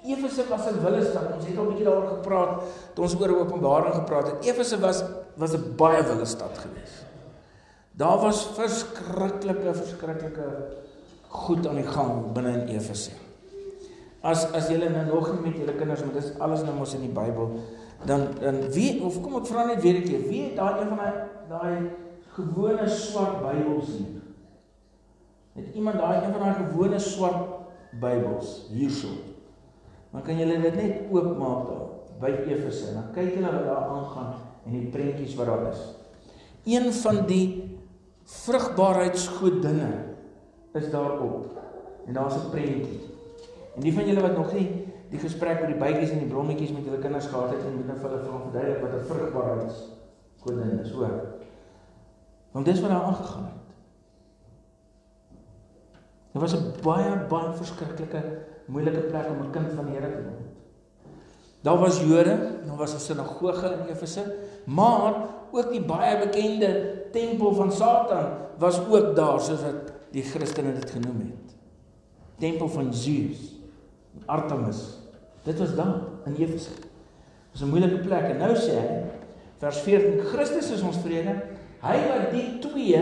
Efese 0.05 0.45
was 0.49 0.67
'n 0.67 0.81
willestad. 0.83 1.33
Ons 1.35 1.45
het 1.45 1.57
al 1.57 1.65
'n 1.65 1.69
bietjie 1.69 1.85
daaroor 1.85 2.07
gepraat 2.17 2.63
toe 2.93 3.03
ons 3.03 3.15
oor 3.19 3.39
Openbaring 3.39 3.93
gepraat 3.93 4.27
het. 4.31 4.45
Efese 4.45 4.79
was 4.79 5.03
was 5.35 5.53
'n 5.53 5.75
baie 5.75 6.03
willestad 6.03 6.57
geweest. 6.57 7.05
Daar 7.91 8.19
was 8.19 8.47
verskriklike 8.55 9.73
verskriklike 9.73 10.47
goed 11.29 11.67
aan 11.67 11.75
die 11.75 11.87
gang 11.87 12.33
binne 12.33 12.51
in 12.51 12.67
Efese. 12.67 13.11
As 14.21 14.51
as 14.51 14.67
julle 14.67 14.89
nou 14.89 15.05
nog 15.05 15.33
nie 15.33 15.51
met 15.51 15.57
julle 15.59 15.75
kinders, 15.75 16.03
maar 16.03 16.13
dis 16.13 16.31
alles 16.39 16.63
nou 16.63 16.75
mos 16.75 16.93
in 16.93 17.01
die 17.01 17.13
Bybel, 17.13 17.59
dan 18.05 18.27
dan 18.39 18.71
wie 18.71 19.01
of 19.03 19.21
kom 19.21 19.35
ek 19.35 19.47
vra 19.47 19.65
net 19.65 19.81
weer 19.81 19.99
'n 19.99 20.03
keer, 20.03 20.27
wie 20.29 20.43
het 20.43 20.55
daai 20.55 20.81
een 20.81 20.87
van 20.87 20.97
daai 20.97 21.13
daai 21.49 21.89
gewone 22.35 22.89
swart 22.89 23.41
Bybels 23.41 23.87
hier? 23.87 24.21
Het 25.55 25.75
iemand 25.75 25.97
daai 25.97 26.19
een 26.23 26.31
van 26.31 26.41
daai 26.41 26.57
gewone 26.65 26.99
swart 26.99 27.47
Bybels 27.99 28.67
hierso? 28.71 29.13
dan 30.15 30.23
kan 30.23 30.37
julle 30.39 30.61
dit 30.63 30.75
net 30.79 31.11
oopmaak 31.11 31.65
daar 31.67 31.87
by 32.21 32.31
Efese. 32.47 32.93
Dan 32.95 33.09
kyk 33.11 33.33
julle 33.35 33.51
wat 33.51 33.65
daar 33.67 33.89
aangaan 33.91 34.35
en 34.63 34.77
die 34.77 34.87
prentjies 34.93 35.35
wat 35.35 35.49
daar 35.51 35.65
is. 35.73 35.81
Een 36.63 36.87
van 37.01 37.25
die 37.27 37.47
vrugbaarheidsgodinne 38.23 39.89
is 40.79 40.87
daarop. 40.93 41.51
En 42.07 42.13
daar's 42.13 42.35
'n 42.39 42.49
prentjie. 42.49 43.01
En 43.75 43.81
die 43.81 43.93
van 43.93 44.07
julle 44.07 44.21
wat 44.21 44.37
nog 44.37 44.53
nie 44.53 44.87
die 45.09 45.19
gesprek 45.19 45.61
oor 45.61 45.67
die 45.67 45.83
bytjies 45.83 46.09
en 46.09 46.19
die 46.19 46.31
blommetjies 46.31 46.71
met 46.71 46.85
julle 46.85 46.97
kinders 46.97 47.27
gehad 47.27 47.49
het, 47.51 47.75
moet 47.75 47.87
nou 47.87 47.97
vir 47.97 48.09
hulle 48.09 48.23
vra 48.23 48.39
verduidelik 48.39 48.81
wat 48.81 48.93
'n 48.93 49.05
vrugbaarheidsgodin 49.09 50.79
is, 50.79 50.91
hoor. 50.91 51.34
Want 52.55 52.65
dis 52.65 52.79
wat 52.79 52.89
daar 52.89 53.03
aangegaan 53.03 53.43
het. 53.43 53.63
Dit 56.31 56.41
was 56.41 56.55
'n 56.55 56.71
baie 56.81 57.25
baie 57.27 57.53
verskriklike 57.53 58.21
moeilike 58.65 58.99
plek 59.11 59.27
om 59.29 59.41
'n 59.43 59.51
kind 59.51 59.73
van 59.75 59.85
die 59.85 59.95
Here 59.95 60.11
te 60.11 60.21
word. 60.23 60.45
Daar 61.61 61.77
was 61.77 61.99
Jode, 61.99 62.37
daar 62.65 62.75
was 62.77 62.93
'n 62.93 62.99
sinagoge 62.99 63.73
in 63.73 63.87
Efese, 63.89 64.35
maar 64.65 65.13
ook 65.51 65.71
die 65.71 65.81
baie 65.81 66.25
bekende 66.25 67.01
tempel 67.11 67.53
van 67.53 67.71
Satan 67.71 68.25
was 68.57 68.79
ook 68.87 69.15
daar 69.15 69.39
soos 69.39 69.61
wat 69.61 69.91
die 70.11 70.23
Christene 70.23 70.73
dit 70.73 70.91
genoem 70.91 71.19
het. 71.19 71.55
Tempel 72.37 72.69
van 72.69 72.93
Zeus, 72.93 73.55
Artemis. 74.25 74.97
Dit 75.43 75.59
was 75.59 75.75
daar 75.75 76.01
in 76.25 76.35
Efese. 76.35 76.69
Dit 76.71 77.51
was 77.51 77.61
'n 77.61 77.69
moeilike 77.69 77.97
plek 77.97 78.23
en 78.23 78.37
nou 78.37 78.55
sê 78.55 78.71
hy 78.71 79.03
vers 79.57 79.77
14 79.77 80.19
Christus 80.19 80.71
is 80.71 80.81
ons 80.81 80.97
vrede. 80.97 81.54
Hy 81.85 81.97
wat 82.09 82.31
die 82.33 82.47
twee 82.63 83.01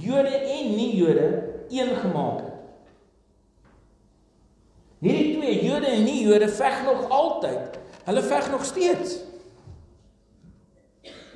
Jode 0.00 0.34
en 0.34 0.74
nie 0.74 0.96
Jode 0.96 1.28
een 1.70 1.94
gemaak 1.98 2.40
het. 2.42 2.50
Hierdie 5.04 5.36
twee 5.36 5.56
Jode 5.66 5.90
en 5.90 6.04
nie 6.06 6.22
Jode 6.24 6.48
veg 6.48 6.82
nog 6.86 7.08
altyd. 7.08 7.78
Hulle 8.04 8.22
veg 8.22 8.50
nog 8.50 8.64
steeds. 8.64 9.18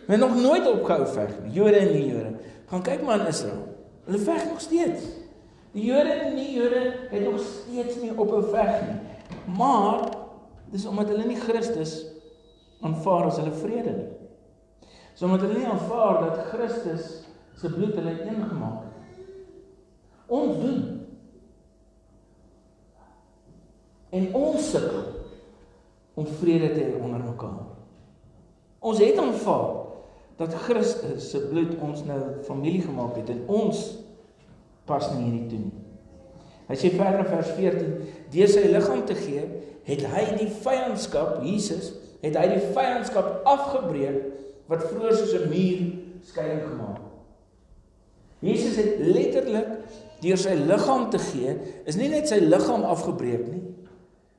Men 0.07 0.19
nog 0.19 0.37
nooit 0.37 0.67
opgehou 0.67 1.07
veg 1.13 1.35
nie. 1.43 1.53
Jode 1.59 1.77
en 1.77 1.93
nie 1.93 2.07
Jode. 2.07 2.33
Gaan 2.71 2.83
kyk 2.83 3.03
maar 3.03 3.21
in 3.21 3.33
Israel. 3.33 3.65
Hulle 4.05 4.21
veg 4.25 4.45
nog 4.49 4.61
steeds. 4.61 5.11
Die 5.75 5.85
Jode 5.85 6.15
en 6.15 6.35
nie 6.35 6.53
Jode 6.57 6.95
het 7.11 7.25
nog 7.25 7.41
steeds 7.41 7.99
nie 8.01 8.15
ophou 8.15 8.45
veg 8.53 8.79
nie. 8.87 9.01
Maar 9.59 10.09
dis 10.73 10.87
omdat 10.87 11.13
hulle 11.13 11.27
nie 11.27 11.41
Christus 11.41 12.01
aanvaar 12.81 13.29
as 13.29 13.37
hulle 13.43 13.53
vrede 13.53 13.97
nie. 13.99 14.09
So 15.19 15.27
omdat 15.27 15.49
hulle 15.49 15.59
nie 15.59 15.67
aanvaar 15.67 16.21
dat 16.29 16.45
Christus 16.53 17.09
se 17.59 17.73
bloed 17.73 17.97
hulle 17.99 18.15
een 18.23 18.45
gemaak 18.47 18.85
het. 18.87 19.27
Ons 20.31 20.61
doen 20.63 20.99
En 24.11 24.29
ons 24.35 24.71
sukkel 24.71 25.03
om 26.19 26.27
vrede 26.41 26.71
te 26.73 26.81
hê 26.81 26.95
onder 26.97 27.21
mekaar. 27.21 27.67
Ons 28.79 29.03
het 29.03 29.19
aanvaar 29.21 29.75
dat 30.39 30.55
Christus 30.65 31.31
se 31.33 31.43
bloed 31.51 31.75
ons 31.83 32.05
nou 32.07 32.21
familie 32.47 32.83
gemaak 32.87 33.19
het 33.19 33.33
en 33.35 33.43
ons 33.51 33.83
pas 34.89 35.11
nie 35.13 35.27
hierdie 35.27 35.49
toe 35.51 35.61
nie. 35.61 35.85
Hy 36.69 36.77
sê 36.79 36.91
verder 36.95 37.25
in 37.25 37.31
vers 37.33 37.53
14: 37.57 37.93
"Deur 38.33 38.51
sy 38.53 38.65
liggaam 38.73 39.05
te 39.09 39.17
gee, 39.19 39.45
het 39.89 40.05
hy 40.15 40.25
die 40.39 40.49
vyandskap, 40.65 41.43
Jesus, 41.45 41.93
het 42.23 42.37
hy 42.37 42.47
die 42.55 42.65
vyandskap 42.75 43.45
afgebreek 43.49 44.38
wat 44.69 44.85
vroeër 44.91 45.17
soos 45.17 45.35
'n 45.35 45.49
muur 45.49 45.81
skeiding 46.23 46.65
gemaak 46.69 46.97
het." 46.97 47.09
Jesus 48.39 48.77
het 48.77 49.01
letterlik 49.03 49.69
deur 50.23 50.39
sy 50.39 50.55
liggaam 50.55 51.11
te 51.11 51.19
gee, 51.19 51.57
is 51.87 51.97
nie 51.99 52.09
net 52.09 52.29
sy 52.29 52.39
liggaam 52.43 52.85
afgebreek 52.87 53.47
nie, 53.51 53.63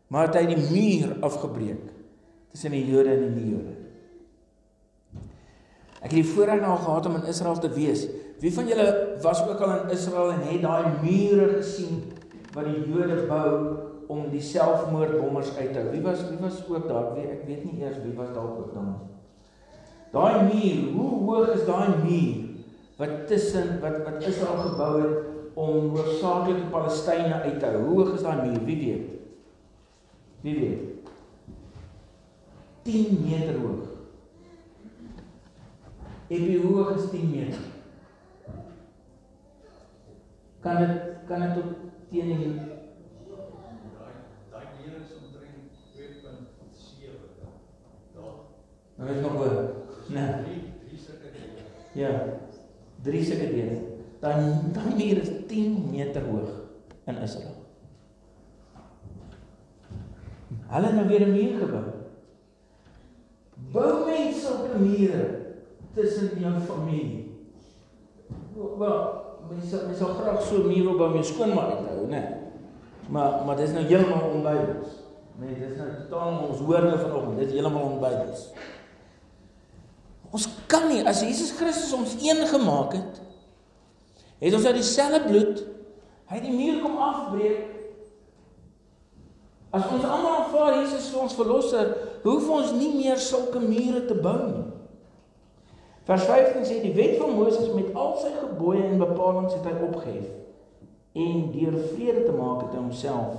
maar 0.07 0.27
het 0.27 0.39
hy 0.39 0.45
die 0.53 0.63
muur 0.69 1.17
afgebreek 1.21 1.91
tussen 2.51 2.71
die 2.71 2.86
Jode 2.88 3.13
en 3.13 3.25
die 3.27 3.36
nie-Jode. 3.36 3.75
Ek 6.00 6.13
het 6.13 6.21
die 6.21 6.31
voorreg 6.31 6.62
nou 6.63 6.77
gehad 6.79 7.09
om 7.09 7.17
in 7.19 7.27
Israel 7.27 7.59
te 7.59 7.69
wees. 7.75 8.05
Wie 8.39 8.53
van 8.55 8.69
julle 8.71 8.88
was 9.24 9.43
ook 9.43 9.59
al 9.59 9.74
in 9.81 9.93
Israel 9.98 10.31
en 10.31 10.45
het 10.48 10.62
daai 10.63 11.01
mure 11.03 11.50
gesien 11.57 12.05
wat 12.55 12.69
die 12.69 12.86
Jode 12.88 13.25
bou 13.27 13.51
om 14.09 14.29
die 14.31 14.41
selfmoordbommers 14.41 15.51
uit 15.57 15.74
te 15.74 15.81
hou? 15.81 15.91
Wie 15.91 16.03
was 16.05 16.24
wie 16.29 16.39
was 16.39 16.62
ook 16.69 16.88
daar? 16.88 17.12
Weet, 17.17 17.33
ek 17.36 17.43
weet 17.51 17.65
nie 17.67 17.83
eers 17.83 18.00
wie 18.05 18.15
was 18.15 18.31
daar 18.33 18.48
ook 18.48 18.71
dan. 18.74 18.95
Daai 20.12 20.44
muur, 20.48 20.94
hoe 20.94 21.10
hoog 21.30 21.51
is 21.54 21.66
daai 21.66 21.89
muur 22.01 22.48
wat 23.00 23.28
tussen 23.28 23.78
wat 23.82 24.01
wat 24.04 24.24
Israel 24.28 24.58
gebou 24.58 24.94
het 25.01 25.28
om 25.54 25.89
hoofsaaklik 25.96 26.58
die 26.60 26.72
Palestynë 26.74 27.42
uit 27.46 27.60
te 27.60 27.66
hou? 27.66 27.84
Hoe 27.86 28.00
hoog 28.00 28.13
is 28.18 28.25
daai 28.25 28.42
muur? 28.42 28.60
Wie 28.66 28.78
weet? 28.82 29.08
Wie 30.42 30.56
weet? 30.60 31.12
10 32.89 33.22
meter 33.24 33.60
hoog. 33.60 33.86
En 36.28 36.46
wie 36.46 36.60
hoog 36.62 36.96
is 36.96 37.10
10 37.10 37.30
meter? 37.32 37.68
Kan 40.60 40.78
dit 40.84 40.96
kan 41.30 41.46
dit 41.46 41.54
tot 41.54 41.75
teen 42.10 42.28
die 42.28 42.54
daai 44.50 44.66
dier 44.75 44.96
is 45.00 45.13
omtrent 45.20 45.70
2.7 45.96 47.20
daar. 47.39 48.39
Nou 48.96 49.12
is 49.16 49.22
nog 49.22 49.38
hoor. 49.38 49.78
Nee. 50.10 50.25
Diere. 51.94 52.10
Ja. 52.10 52.12
Drie 53.04 53.24
sulke 53.24 53.54
diere. 53.54 53.78
Dan 54.20 54.72
daai 54.75 54.96
muur 54.98 55.22
is 55.22 55.32
10 55.48 55.89
meter 55.92 56.25
hoog 56.28 56.50
in 57.08 57.22
Israel. 57.24 57.56
Hulle 60.70 60.86
het 60.86 60.96
nou 60.96 61.08
weer 61.08 61.25
'n 61.28 61.32
muur 61.32 61.60
gebou. 61.60 61.86
Bou 63.72 64.06
mense 64.06 64.39
sulke 64.46 64.78
mure 64.78 65.24
tussen 65.94 66.39
jou 66.39 66.60
familie. 66.60 67.32
Wel, 68.54 68.98
mense 69.50 69.75
mense 69.86 70.04
sal 70.04 70.13
graag 70.13 70.42
so 70.42 70.63
mure 70.63 70.98
by 70.98 71.08
my 71.16 71.24
skoonma 71.24 71.62
uithou, 71.62 72.08
né? 72.08 72.24
Maar 73.10 73.46
maar 73.46 73.56
dis 73.56 73.72
nou 73.72 73.86
heeltemal 73.86 74.30
onbybels. 74.30 74.88
Nee, 75.39 75.56
dis 75.56 75.78
nou 75.78 75.89
totaal 75.96 76.48
ons 76.50 76.60
hoor 76.60 76.84
nou 76.84 76.98
vanoggend, 77.00 77.38
dis 77.39 77.51
heeltemal 77.51 77.84
onbybels. 77.84 78.51
Ons 80.36 80.45
kan 80.69 80.88
nie 80.91 81.01
as 81.07 81.24
Jesus 81.25 81.51
Christus 81.57 81.93
ons 81.95 82.15
een 82.21 82.43
gemaak 82.51 82.93
het, 82.98 83.19
het 84.39 84.55
ons 84.55 84.65
uit 84.69 84.77
dieselfde 84.77 85.21
bloed 85.25 85.63
hy 86.29 86.39
die 86.43 86.53
muur 86.53 86.81
kom 86.83 87.00
afbreek. 87.01 87.75
As 89.74 89.86
ons 89.89 90.05
almal 90.05 90.43
aanvaar 90.43 90.75
Jesus 90.79 91.09
vir 91.13 91.24
ons 91.24 91.38
verlosser, 91.38 91.89
hoef 92.24 92.50
ons 92.53 92.74
nie 92.77 92.91
meer 92.95 93.17
sulke 93.21 93.62
mure 93.62 94.03
te 94.09 94.17
bou 94.17 94.38
nie. 94.43 94.67
Vers 96.09 96.25
15 96.25 96.65
sê 96.65 96.79
die 96.81 96.93
wet 96.98 97.19
van 97.21 97.36
Moses 97.38 97.69
met 97.75 97.93
al 97.98 98.15
sy 98.21 98.31
gebooie 98.38 98.86
en 98.88 99.01
bepalinge 99.01 99.53
het 99.53 99.67
hy 99.69 99.75
opgehef 99.89 100.29
en 101.19 101.45
deur 101.53 101.75
vrede 101.91 102.24
te 102.25 102.33
maak 102.33 102.63
het 102.63 102.74
hy 102.75 102.81
homself 102.81 103.38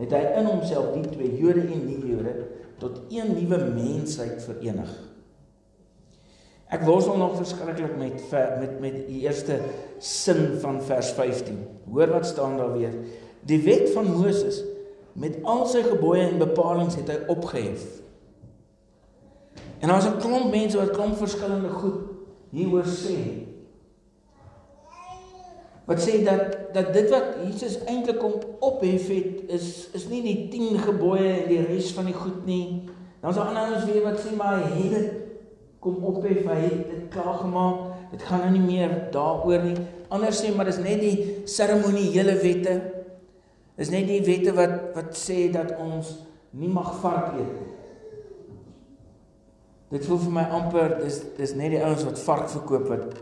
het 0.00 0.12
hy 0.12 0.22
in 0.40 0.48
homself 0.48 0.92
die 0.96 1.04
twee 1.12 1.36
Jode 1.38 1.64
en 1.68 1.84
nie-Jode 1.86 2.34
tot 2.82 2.98
een 3.12 3.36
nuwe 3.36 3.60
mensheid 3.70 4.40
verenig. 4.42 4.90
Ek 6.72 6.82
worstel 6.82 7.16
nog 7.16 7.36
verskriklik 7.36 7.96
met 7.98 8.22
met 8.32 8.80
met 8.80 8.94
die 9.06 9.20
eerste 9.26 9.60
sin 9.98 10.56
van 10.60 10.80
vers 10.82 11.10
15. 11.12 11.58
Hoor 11.90 12.08
wat 12.08 12.26
staan 12.26 12.56
daar 12.56 12.72
weer. 12.72 12.94
Die 13.40 13.60
wet 13.62 13.90
van 13.92 14.08
Moses 14.12 14.62
met 15.12 15.36
al 15.42 15.66
sy 15.66 15.82
gebooie 15.82 16.24
en 16.28 16.38
bepalinge 16.38 16.96
het 16.96 17.10
hy 17.12 17.18
opgehef. 17.30 17.84
En 19.78 19.88
daar's 19.88 20.08
'n 20.08 20.18
klomp 20.18 20.50
mense 20.50 20.78
wat 20.78 20.90
klomp 20.90 21.16
verskillende 21.16 21.68
goed 21.68 22.00
hieroor 22.50 22.88
sê. 22.88 23.44
Wat 25.84 26.00
sê 26.00 26.24
dat 26.24 26.72
dat 26.72 26.92
dit 26.92 27.10
wat 27.10 27.24
Jesus 27.44 27.84
eintlik 27.84 28.18
kom 28.18 28.32
ophef 28.58 29.08
het 29.08 29.42
is 29.46 29.88
is 29.92 30.08
nie 30.08 30.22
die 30.22 30.48
10 30.48 30.78
gebooie 30.78 31.42
en 31.42 31.48
die 31.48 31.66
res 31.66 31.92
van 31.92 32.04
die 32.04 32.14
goed 32.14 32.46
nie. 32.46 32.88
Dan's 33.20 33.36
daar 33.36 33.46
ander 33.46 33.76
ons 33.76 33.84
weer 33.84 34.02
wat 34.02 34.18
sê 34.20 34.36
maar 34.36 34.64
hy 34.64 34.82
het 34.82 34.90
dit 34.90 35.23
kom 35.84 36.00
ophef, 36.08 36.46
hy 36.48 36.58
het 36.64 36.88
dit 36.88 37.04
klaar 37.12 37.42
gemaak. 37.42 37.82
Dit 38.14 38.24
gaan 38.24 38.44
nou 38.46 38.52
nie 38.54 38.64
meer 38.64 38.92
daaroor 39.12 39.64
nie. 39.66 39.76
Anders 40.14 40.40
sê 40.40 40.52
maar 40.54 40.68
dis 40.70 40.80
net 40.80 41.02
die 41.02 41.44
seremoniele 41.50 42.36
wette. 42.40 42.74
Dis 43.76 43.90
net 43.92 44.06
die 44.08 44.22
wette 44.24 44.54
wat 44.56 44.94
wat 44.96 45.16
sê 45.18 45.48
dat 45.52 45.74
ons 45.82 46.14
nie 46.54 46.70
mag 46.70 46.92
vark 47.02 47.34
eet 47.34 47.50
nie. 47.50 47.70
Dit 49.94 50.06
voel 50.08 50.22
vir 50.24 50.34
my 50.38 50.44
amper 50.60 50.96
dis 51.02 51.20
dis 51.36 51.56
net 51.58 51.74
die 51.74 51.82
ouens 51.82 52.06
wat 52.06 52.22
vark 52.22 52.48
verkoop 52.54 52.88
wat 52.90 53.18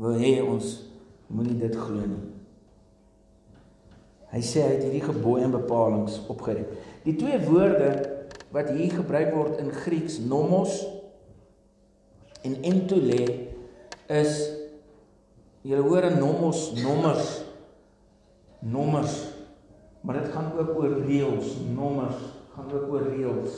wil 0.00 0.16
hê 0.18 0.38
ons 0.42 0.76
moenie 1.28 1.58
dit 1.60 1.76
glo 1.76 2.06
nie. 2.06 2.22
Hy 4.34 4.40
sê 4.42 4.64
hy 4.64 4.72
het 4.72 4.86
hierdie 4.86 5.04
gebooie 5.04 5.44
en 5.46 5.54
bepalinge 5.54 6.16
opgerig. 6.32 6.70
Die 7.04 7.14
twee 7.18 7.38
woorde 7.44 7.92
wat 8.54 8.72
hier 8.74 8.94
gebruik 8.94 9.34
word 9.34 9.60
in 9.62 9.70
Grieks 9.74 10.20
nomos 10.22 10.80
en 12.44 12.56
entole 12.62 13.20
is 14.12 14.32
jy 15.64 15.80
hoor 15.80 16.04
'n 16.10 16.18
nomos 16.20 16.72
nommers 16.82 17.42
nommers 18.60 19.14
maar 20.00 20.20
dit 20.20 20.32
gaan 20.32 20.52
ook 20.58 20.76
oor 20.76 20.94
reëls 21.08 21.56
nommers 21.74 22.20
gaan 22.54 22.72
ook 22.72 22.92
oor 22.92 23.02
reëls. 23.08 23.54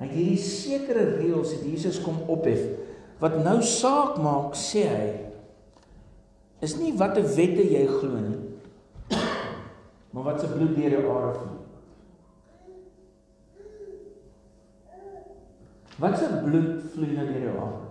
Hy 0.00 0.06
hierdie 0.08 0.38
sekere 0.42 1.04
reëls 1.20 1.52
het 1.52 1.64
Jesus 1.68 2.00
kom 2.00 2.16
ophef. 2.26 2.64
Wat 3.20 3.36
nou 3.44 3.62
saak 3.62 4.16
maak 4.16 4.56
sê 4.56 4.82
hy 4.88 5.30
is 6.60 6.76
nie 6.76 6.92
watter 6.96 7.24
wette 7.36 7.64
jy 7.64 7.86
glo 7.88 8.20
nie 8.20 9.18
maar 10.10 10.26
wat 10.26 10.40
se 10.42 10.50
bloed 10.50 10.74
deur 10.76 10.96
jou 10.96 11.04
are 11.14 11.32
vloei 11.38 11.59
Wat 16.00 16.18
se 16.18 16.28
bloed 16.44 16.80
vloei 16.94 17.12
nou 17.12 17.26
deur 17.28 17.42
jou 17.44 17.56
hare? 17.58 17.86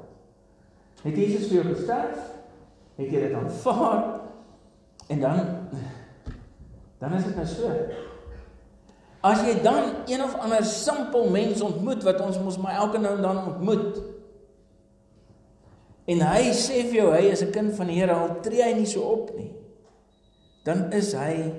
Het 1.04 1.18
Jesus 1.18 1.48
vir 1.48 1.60
jou 1.60 1.66
gesterf? 1.70 2.22
Het 2.98 3.12
jy 3.14 3.26
dit 3.28 3.36
aanvaar? 3.38 4.04
En 5.10 5.20
dan 5.20 5.42
dan 7.00 7.14
is 7.16 7.24
dit 7.30 7.36
nou 7.36 7.46
so. 7.48 7.70
As 9.24 9.44
jy 9.46 9.54
dan 9.64 9.94
een 10.08 10.24
of 10.24 10.36
ander 10.40 10.66
simpel 10.66 11.30
mens 11.32 11.62
ontmoet 11.64 12.04
wat 12.04 12.20
ons 12.24 12.40
mos 12.44 12.58
maar 12.60 12.82
elke 12.82 13.00
nou 13.00 13.14
en 13.16 13.24
dan 13.24 13.40
ontmoet. 13.54 14.02
En 16.10 16.26
hy 16.26 16.52
sê 16.58 16.84
vir 16.90 16.98
jou 17.04 17.10
hy 17.14 17.30
is 17.32 17.44
'n 17.46 17.52
kind 17.56 17.76
van 17.76 17.88
die 17.88 18.00
Here 18.00 18.14
al 18.14 18.40
tree 18.42 18.64
hy 18.64 18.74
nie 18.74 18.90
so 18.90 19.02
op 19.02 19.32
nie. 19.38 19.52
Dan 20.64 20.92
is 20.92 21.14
hy 21.14 21.54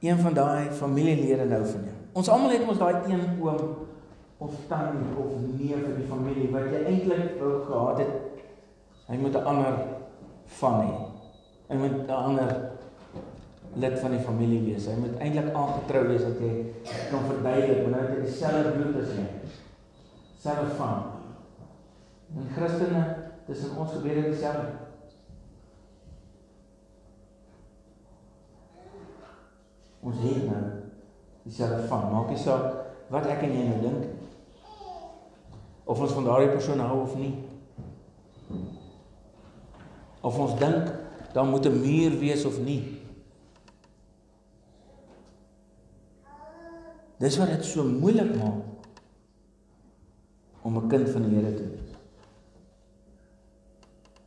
een 0.00 0.18
van 0.18 0.34
daai 0.34 0.70
familielede 0.70 1.44
nou 1.44 1.64
van 1.66 1.84
jou. 1.84 1.96
Ons 2.12 2.28
almal 2.28 2.50
het 2.50 2.66
mos 2.66 2.78
daai 2.78 2.94
een 3.08 3.40
oom 3.40 3.93
of 4.44 4.54
tannie 4.68 5.16
of 5.16 5.32
neef 5.56 5.82
in 5.88 5.96
die 5.96 6.08
familie 6.08 6.52
wat 6.52 6.70
jy 6.72 6.84
eintlik 6.90 7.36
wou 7.40 7.56
gehad 7.64 8.04
het 8.04 8.14
hy 9.08 9.16
moet 9.20 9.36
'n 9.36 9.44
ander 9.44 9.74
van 10.60 10.80
hê. 10.80 10.92
Hy 11.68 11.76
moet 11.76 12.08
'n 12.08 12.10
ander 12.10 12.70
lid 13.74 13.98
van 13.98 14.10
die 14.10 14.20
familie 14.20 14.62
wees. 14.64 14.86
Hy 14.86 14.96
moet 14.98 15.18
eintlik 15.18 15.54
aangetrou 15.54 16.06
wees 16.08 16.22
dat 16.22 16.38
jy 16.40 16.72
kan 17.10 17.24
verduidelik 17.28 17.82
maar 17.82 17.90
nou 17.90 18.00
het 18.00 18.16
hy 18.16 18.24
dieselfde 18.24 18.70
bloed 18.70 19.02
as 19.02 19.12
jy. 19.16 19.26
Selfs 20.38 20.76
van. 20.76 21.02
En 22.36 22.48
Christene, 22.56 23.04
tussen 23.46 23.76
ons 23.76 23.92
gebeur 23.92 24.14
dit 24.14 24.24
dieselfde. 24.24 24.72
Ons 30.00 30.16
het 30.20 30.46
nou 30.46 30.64
dieselfde 31.42 31.86
van. 31.88 32.12
Maak 32.12 32.28
nie 32.28 32.38
saak 32.38 32.84
wat 33.08 33.26
ek 33.26 33.42
en 33.42 33.52
jy 33.52 33.64
nou 33.68 33.80
dink 33.80 34.13
of 35.84 36.00
ons 36.00 36.12
van 36.12 36.24
daardie 36.24 36.52
persoon 36.52 36.80
hou 36.80 37.00
of 37.02 37.16
nie. 37.16 37.34
Of 40.24 40.38
ons 40.38 40.58
dink 40.58 40.92
daar 41.34 41.46
moet 41.46 41.66
'n 41.66 41.80
muur 41.80 42.18
wees 42.18 42.44
of 42.44 42.58
nie. 42.58 43.00
Dis 47.18 47.36
wat 47.38 47.48
dit 47.48 47.64
so 47.64 47.84
moeilik 47.84 48.36
maak 48.36 48.62
om 50.62 50.76
'n 50.76 50.88
kind 50.88 51.08
van 51.08 51.22
die 51.22 51.36
Here 51.36 51.54
te 51.54 51.68
wees. 51.68 51.92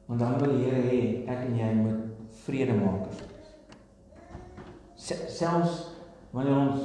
Want 0.05 0.19
dan 0.19 0.37
wil 0.39 0.55
die 0.55 0.63
Here 0.63 0.81
hê 0.81 1.27
ek 1.27 1.45
en 1.47 1.57
jy 1.57 1.73
moet 1.73 2.01
vredemakers 2.29 3.19
wees. 3.19 3.49
Selfs 5.37 5.75
wanneer 6.31 6.55
ons 6.55 6.79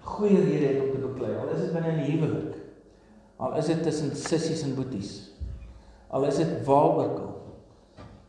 goeie 0.00 0.40
rede 0.40 0.66
het 0.66 0.82
om 0.82 0.90
te 0.92 1.06
beklei, 1.06 1.36
al 1.36 1.48
is 1.48 1.60
dit 1.60 1.72
binne 1.72 1.92
'n 1.92 2.04
huwelik. 2.10 2.47
Al 3.38 3.54
is 3.60 3.70
dit 3.70 3.82
tussen 3.82 4.14
sissies 4.18 4.64
en 4.66 4.74
boeties. 4.74 5.12
Al 6.10 6.26
is 6.26 6.40
dit 6.40 6.54
waar 6.66 6.96
ook 6.98 7.18
al. 7.18 7.34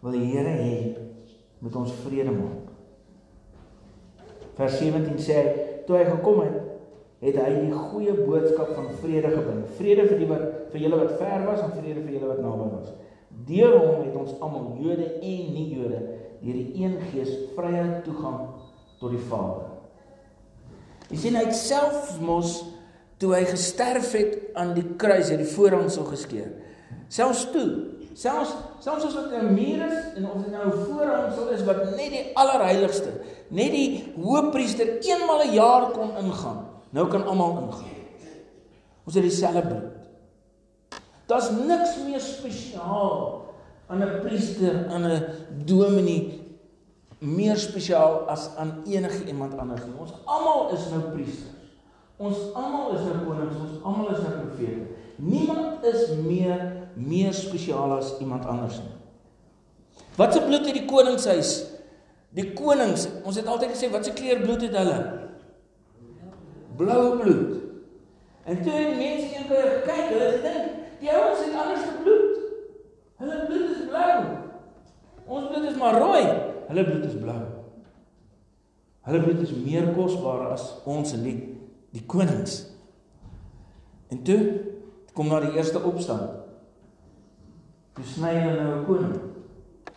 Wil 0.05 0.17
die 0.19 0.27
Here 0.29 0.53
hê 0.53 0.75
met 1.59 1.75
ons 1.75 1.93
vrede 2.05 2.31
maak. 2.31 2.69
Vers 4.59 4.77
17 4.77 5.17
sê 5.23 5.39
toe 5.87 5.97
hy 5.97 6.05
gekom 6.07 6.43
het, 6.43 6.57
het 7.23 7.35
hy 7.41 7.49
die 7.65 7.73
goeie 7.75 8.13
boodskap 8.15 8.71
van 8.77 8.91
vrede 9.01 9.31
gebring. 9.33 9.65
Vrede 9.79 10.05
vir 10.07 10.21
die 10.21 10.29
wat 10.29 10.45
vir 10.71 10.85
julle 10.85 11.01
wat 11.01 11.17
ver 11.19 11.45
was 11.47 11.63
en 11.65 11.73
vrede 11.75 12.03
vir 12.03 12.15
julle 12.15 12.31
wat 12.31 12.41
naby 12.43 12.69
was. 12.75 12.93
Deur 13.49 13.75
hom 13.79 14.03
het 14.05 14.15
ons 14.19 14.35
almal 14.43 14.75
Jode 14.79 15.07
en 15.17 15.53
nie-Jode 15.55 15.99
deur 16.39 16.55
die 16.55 16.83
een 16.83 16.95
Gees 17.09 17.31
vrye 17.55 17.83
toegang 18.05 18.43
tot 19.01 19.11
die 19.11 19.23
Vader. 19.31 19.65
Jy 21.09 21.19
sien 21.23 21.39
hy 21.39 21.47
self 21.55 22.13
mos 22.21 22.59
toe 23.19 23.33
hy 23.35 23.43
gesterf 23.45 24.11
het 24.15 24.35
aan 24.57 24.73
die 24.77 24.85
kruis 24.99 25.29
het 25.29 25.41
die 25.41 25.53
voorhangsel 25.53 26.07
geskeur. 26.07 26.49
Selfs 27.11 27.45
toe, 27.51 27.67
selfs 28.15 28.53
selfs 28.79 29.05
as 29.09 29.13
dit 29.13 29.33
'n 29.41 29.53
muur 29.53 29.83
is 29.87 30.15
en 30.15 30.29
ons 30.31 30.43
het 30.45 30.51
nou 30.51 30.67
'n 30.67 30.85
voorhangsel 30.85 31.49
is 31.49 31.63
wat 31.63 31.83
net 31.95 32.11
die 32.15 32.31
allerheiligste, 32.33 33.11
net 33.49 33.71
die 33.71 34.13
hoëpriester 34.15 34.99
eenmal 35.03 35.43
'n 35.43 35.53
jaar 35.53 35.91
kon 35.91 36.15
ingaan. 36.17 36.65
Nou 36.91 37.07
kan 37.07 37.25
almal 37.25 37.67
ingaan. 37.67 37.97
Ons 39.05 39.15
het 39.15 39.23
dieselfde 39.23 39.61
bloed. 39.61 39.99
Daar's 41.25 41.49
niks 41.49 41.97
meer 42.05 42.19
spesiaal 42.19 43.45
aan 43.87 44.01
'n 44.01 44.19
priester, 44.21 44.87
aan 44.89 45.05
'n 45.05 45.23
dominee 45.65 46.39
meer 47.19 47.57
spesiaal 47.57 48.27
as 48.27 48.55
aan 48.55 48.83
enige 48.87 49.25
iemand 49.27 49.57
anders. 49.57 49.81
Ons 49.99 50.11
almal 50.25 50.71
is 50.71 50.89
nou 50.89 51.01
priesters. 51.11 51.57
Ons 52.19 52.49
almal 52.51 52.97
is 52.97 53.05
nou 53.07 53.19
konings, 53.23 53.59
ons 53.63 53.83
almal 53.87 54.09
is 54.11 54.23
nou 54.25 54.33
profete. 54.41 54.87
Niemand 55.23 55.85
is 55.87 56.09
meer 56.19 56.65
meer 56.99 57.33
spesiaal 57.33 57.93
as 57.95 58.17
iemand 58.19 58.45
anders 58.45 58.81
nie. 58.83 58.95
Wat 60.17 60.33
se 60.33 60.41
bloed 60.43 60.65
het 60.67 60.75
die 60.75 60.87
koningshuis? 60.89 61.53
Die 62.35 62.49
konings, 62.53 63.07
ons 63.23 63.39
het 63.39 63.47
altyd 63.47 63.71
gesê 63.71 63.87
wat 63.93 64.05
se 64.05 64.11
kleur 64.17 64.41
bloed 64.43 64.65
het 64.67 64.75
hulle? 64.75 64.97
Blou 66.79 67.03
bloed. 67.21 67.55
En 68.49 68.59
toe 68.63 68.73
het 68.73 68.97
mense 68.97 69.29
een 69.37 69.47
keer 69.47 69.71
gekyk, 69.77 70.11
hulle 70.11 70.29
gedink, 70.35 70.75
die 70.99 71.11
ouens 71.13 71.45
het 71.45 71.55
anders 71.55 71.87
gebloed. 71.87 72.35
Hulle 73.23 73.39
bloed 73.47 73.71
is 73.77 73.87
blou. 73.87 74.11
Ons 75.29 75.47
bloed 75.53 75.69
is 75.71 75.79
maar 75.79 75.99
rooi. 76.01 76.23
Hulle 76.67 76.85
bloed 76.91 77.07
is 77.07 77.17
blou. 77.21 77.39
Hulle 79.07 79.23
bloed 79.23 79.41
is 79.47 79.55
meer 79.55 79.93
kosbaar 79.95 80.49
as 80.53 80.67
ons 80.89 81.15
en 81.15 81.23
die 81.23 81.37
die 81.95 82.03
konings. 82.05 82.61
En 84.09 84.23
toe 84.23 84.39
kom 85.13 85.29
daar 85.29 85.47
die 85.47 85.57
eerste 85.57 85.81
opstand. 85.83 86.37
Toe 87.97 88.05
sny 88.05 88.33
hulle 88.37 88.63
nou 88.63 88.79
'n 88.79 88.85
koning. 88.85 89.15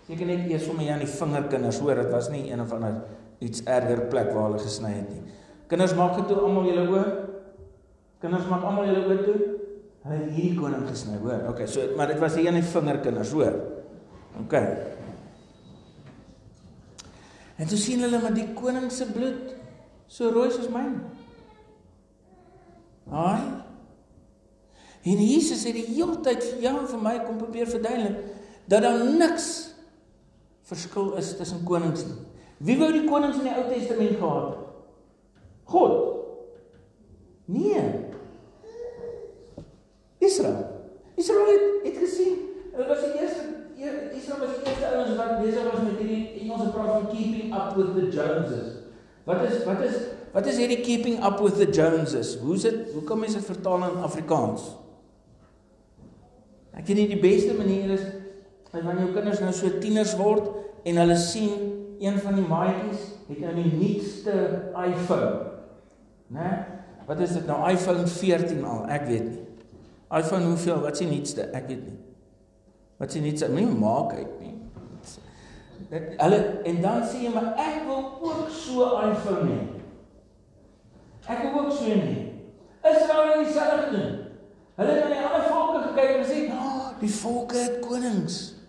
Seker 0.07 0.27
net 0.27 0.51
eers 0.51 0.67
my 0.73 0.89
aan 0.91 0.99
die 1.05 1.07
vingerkinders 1.07 1.79
hoor, 1.79 1.95
dit 1.95 2.11
was 2.11 2.29
nie 2.31 2.51
een 2.51 2.61
of 2.61 2.73
ander 2.73 3.05
iets 3.39 3.63
erger 3.65 4.07
plek 4.11 4.33
waar 4.33 4.51
hulle 4.51 4.59
gesny 4.59 4.93
het 4.93 5.09
nie. 5.09 5.23
Kinders 5.67 5.95
maak 5.95 6.17
dit 6.17 6.27
toe 6.27 6.37
almal 6.37 6.65
julle 6.65 6.89
oë. 6.89 7.05
Kinders 8.21 8.49
maak 8.51 8.65
almal 8.65 8.85
julle 8.85 9.07
oë 9.07 9.25
toe. 9.25 9.37
Hulle 10.03 10.17
het 10.19 10.31
hierdie 10.35 10.59
koning 10.59 10.89
gesny, 10.89 11.19
hoor. 11.23 11.49
Okay, 11.49 11.67
so 11.67 11.81
maar 11.97 12.11
dit 12.11 12.19
was 12.19 12.35
die 12.35 12.47
een 12.47 12.55
die 12.55 12.63
vingerkinders, 12.63 13.31
hoor. 13.31 13.55
Okay. 14.45 14.67
En 17.57 17.69
toe 17.69 17.79
sien 17.79 18.01
hulle 18.03 18.21
maar 18.21 18.35
die 18.35 18.49
koning 18.59 18.91
se 18.91 19.07
bloed 19.13 19.55
so 20.07 20.31
rooi 20.35 20.51
soos 20.51 20.69
myne. 20.73 20.99
Haai. 23.11 23.63
En 25.03 25.19
Jesus 25.19 25.65
het 25.65 25.75
die 25.75 25.89
hele 25.95 26.21
tyd 26.23 26.45
vir 26.53 26.61
jou 26.69 26.75
en 26.79 26.91
vir 26.93 27.03
my 27.03 27.17
kom 27.25 27.41
probeer 27.41 27.71
verduidelik 27.71 28.21
dat 28.71 28.85
daar 28.85 29.01
niks 29.19 29.49
verskil 30.71 31.17
is 31.19 31.33
tussen 31.37 31.65
konings 31.67 32.05
nie. 32.07 32.21
Wie 32.63 32.79
wou 32.79 32.93
die 32.95 33.09
konings 33.09 33.41
in 33.41 33.49
die 33.49 33.55
Ou 33.57 33.65
Testament 33.67 34.21
gehad? 34.21 34.61
God. 35.73 35.97
Nee. 37.51 37.83
Israel. 40.23 40.63
Israel 41.19 41.51
het, 41.51 41.67
het 41.89 41.99
gesien, 42.05 42.39
hulle 42.73 42.87
was 42.89 43.03
die 43.03 43.19
eerste 43.19 43.51
Israel 43.83 44.39
was 44.39 44.55
die 44.57 44.69
eerste 44.71 44.87
ouens 44.95 45.17
wat 45.19 45.41
besig 45.43 45.65
was 45.67 45.81
met 45.83 45.99
hierdie 45.99 46.41
Engelse 46.45 46.69
praat 46.71 46.91
van 46.93 47.09
keeping 47.11 47.55
up 47.55 47.75
with 47.77 47.95
the 47.97 48.07
Joneses. 48.15 48.69
Wat 49.27 49.43
is 49.43 49.65
wat 49.67 49.83
is 49.83 49.97
wat 50.33 50.49
is 50.49 50.59
hierdie 50.61 50.81
keeping 50.81 51.21
up 51.25 51.41
with 51.45 51.59
the 51.61 51.69
Joneses? 51.69 52.37
Hoe 52.41 52.57
is 52.57 52.65
dit? 52.67 52.93
Hoe 52.95 53.05
kan 53.09 53.21
mense 53.21 53.37
dit 53.37 53.47
vertaal 53.47 53.85
in 53.91 54.03
Afrikaans? 54.05 54.65
Ek 56.73 56.89
nie 56.89 57.07
die 57.11 57.21
beste 57.21 57.55
manier 57.59 57.93
is 57.99 58.05
wanneer 58.73 59.03
jou 59.05 59.13
kinders 59.13 59.41
nou 59.45 59.53
so 59.53 59.69
tieners 59.83 60.15
word 60.17 60.47
en 60.89 61.01
hulle 61.03 61.17
sien 61.21 61.51
een 62.01 62.17
van 62.25 62.39
die 62.39 62.47
maatjies 62.49 63.03
het 63.29 63.43
nou 63.45 63.53
die 63.59 63.73
nuutste 63.77 64.37
iPhone. 64.73 65.35
Né? 66.33 66.53
Wat 67.07 67.21
is 67.21 67.35
dit 67.37 67.45
nou 67.47 67.59
iPhone 67.69 68.07
14 68.09 68.65
al? 68.65 68.87
Ek 68.97 69.05
weet 69.11 69.29
nie. 69.29 69.43
iPhone 70.13 70.49
hoeveel? 70.49 70.81
Wat 70.81 70.97
is 70.97 71.05
die 71.05 71.11
nuutste? 71.11 71.47
Ek 71.53 71.69
weet 71.69 71.85
nie. 71.85 71.99
Wat 73.01 73.13
is 73.13 73.19
die 73.19 73.25
nuutste? 73.27 73.49
Nie 73.53 73.69
maak 73.69 74.17
uit 74.17 74.41
nie. 74.41 74.57
Dit 75.93 76.17
hulle 76.17 76.41
en 76.69 76.81
dan 76.81 77.05
sê 77.05 77.27
jy 77.27 77.33
maar 77.35 77.53
ek 77.61 77.83
wil 77.89 78.05
ook 78.25 78.51
so 78.57 78.89
iPhone 79.03 79.49
hê. 79.51 79.82
Ek 81.27 81.43
wil 81.43 81.65
ook 81.65 81.73
so 81.73 81.85
hê. 81.85 82.33
Israel 82.83 83.39
het 83.39 83.47
dieselfde 83.47 83.83
gedoen. 83.87 84.19
Hulle 84.75 84.91
het 84.91 85.05
na 85.05 85.09
die 85.09 85.27
ander 85.27 85.47
volke 85.49 85.83
gekyk 85.89 86.17
en 86.17 86.25
gesê, 86.25 86.51
"Ah, 86.51 86.99
die 87.01 87.15
volke 87.15 87.57
het 87.57 87.79
konings." 87.81 88.63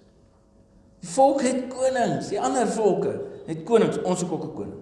Die 1.04 1.12
volk 1.12 1.42
het 1.42 1.68
konings, 1.68 2.30
die 2.32 2.39
ander 2.39 2.68
volke 2.68 3.22
het 3.46 3.63
konings, 3.68 3.98
ons 4.08 4.22
het 4.22 4.32
ook 4.32 4.44
'n 4.44 4.54
koning. 4.54 4.80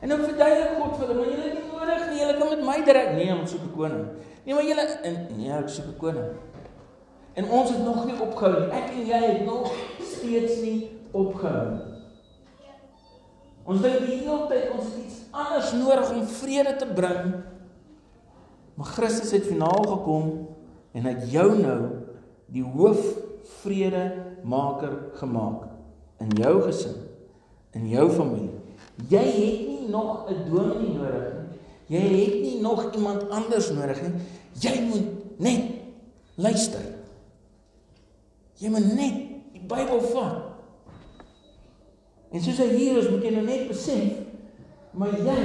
En 0.00 0.08
nou 0.08 0.20
verduidelik 0.20 0.70
God 0.78 0.96
vir 0.96 1.06
hulle, 1.06 1.14
maar 1.14 1.28
julle 1.28 1.42
het 1.42 1.54
nie 1.54 1.72
nodig 1.72 2.08
nie, 2.10 2.18
julle 2.18 2.36
kan 2.38 2.48
met 2.48 2.64
my 2.64 2.84
direk 2.84 3.12
nee, 3.12 3.34
ons 3.40 3.50
soek 3.50 3.60
'n 3.64 3.76
koning. 3.76 4.06
Nee, 4.44 4.54
maar 4.54 4.64
julle 4.64 4.86
nee, 5.36 5.52
ek 5.52 5.68
soek 5.68 5.86
'n 5.86 5.96
koning. 5.96 6.30
En 7.34 7.50
ons 7.50 7.70
het 7.70 7.84
nog 7.84 8.04
nie 8.06 8.20
opgehou 8.20 8.60
nie. 8.60 8.70
Ek 8.70 8.90
en 8.90 9.06
jy 9.06 9.20
het 9.26 9.44
nog 9.44 9.72
steeds 10.00 10.60
nie 10.60 10.90
opgehou 11.10 11.70
nie. 11.70 11.93
Ons 13.64 13.80
dink 13.80 14.02
die 14.04 14.20
hele 14.20 14.44
tyd 14.50 14.72
ons 14.74 14.88
het 14.90 15.04
iets 15.04 15.20
anders 15.32 15.72
nodig 15.78 16.10
om 16.12 16.26
vrede 16.36 16.74
te 16.76 16.88
bring. 16.96 17.30
Maar 18.74 18.90
Christus 18.96 19.32
het 19.32 19.46
finaal 19.48 19.86
gekom 19.88 20.32
en 20.92 21.06
het 21.08 21.24
jou 21.32 21.48
nou 21.58 21.78
die 22.52 22.64
hoof 22.64 23.00
vrede 23.62 24.04
maker 24.44 24.92
gemaak 25.20 25.70
in 26.22 26.32
jou 26.38 26.58
gesin, 26.66 26.94
in 27.72 27.88
jou 27.88 28.08
familie. 28.12 28.52
Jy 29.10 29.24
het 29.24 29.62
nie 29.68 29.88
nog 29.88 30.28
'n 30.30 30.50
dominee 30.50 30.96
nodig 30.98 31.32
nie. 31.32 31.58
Jy 31.86 32.00
het 32.00 32.40
nie 32.42 32.60
nog 32.60 32.94
iemand 32.94 33.30
anders 33.30 33.70
nodig 33.70 34.02
nie. 34.02 34.12
Jy 34.60 34.80
moet 34.80 35.38
net 35.38 35.62
luister. 36.34 36.80
Jy 38.54 38.68
moet 38.68 38.94
net 38.94 39.14
die 39.52 39.62
Bybel 39.66 40.00
vat. 40.00 40.53
En 42.34 42.42
soos 42.42 42.58
hy 42.58 42.72
hier 42.74 42.98
is, 42.98 43.10
moet 43.12 43.22
jy 43.22 43.30
nou 43.36 43.44
net 43.46 43.68
besef, 43.70 44.16
maar 44.98 45.12
jy 45.14 45.36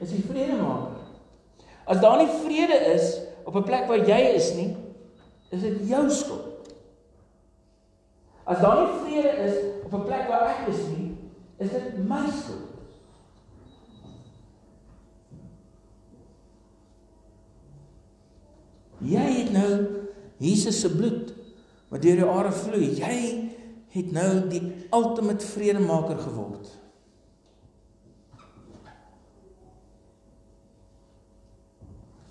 is 0.00 0.14
die 0.14 0.22
vredemaker. 0.24 0.96
As 1.90 2.00
daar 2.00 2.22
nie 2.22 2.30
vrede 2.40 2.78
is 2.94 3.18
op 3.44 3.56
'n 3.56 3.66
plek 3.68 3.84
waar 3.88 4.08
jy 4.08 4.20
is 4.32 4.54
nie, 4.56 4.76
is 5.50 5.60
dit 5.60 5.88
jou 5.88 6.10
skuld. 6.10 6.72
As 8.44 8.60
daar 8.60 8.80
nie 8.80 9.00
vrede 9.04 9.32
is 9.44 9.84
op 9.84 9.92
'n 9.92 10.06
plek 10.06 10.28
waar 10.28 10.48
ek 10.48 10.68
is 10.72 10.80
nie, 10.96 11.16
is 11.58 11.70
dit 11.70 12.08
my 12.08 12.24
skuld. 12.30 12.70
Jy 19.00 19.26
het 19.40 19.52
nou 19.52 19.86
Jesus 20.38 20.80
se 20.80 20.96
bloed 20.96 21.34
wat 21.88 22.02
deur 22.02 22.16
jou 22.16 22.28
are 22.28 22.52
vloei. 22.52 22.96
Jy 22.96 23.49
het 23.90 24.12
nou 24.14 24.48
die 24.48 24.62
ultimate 24.94 25.46
vredemaker 25.46 26.18
geword. 26.18 26.68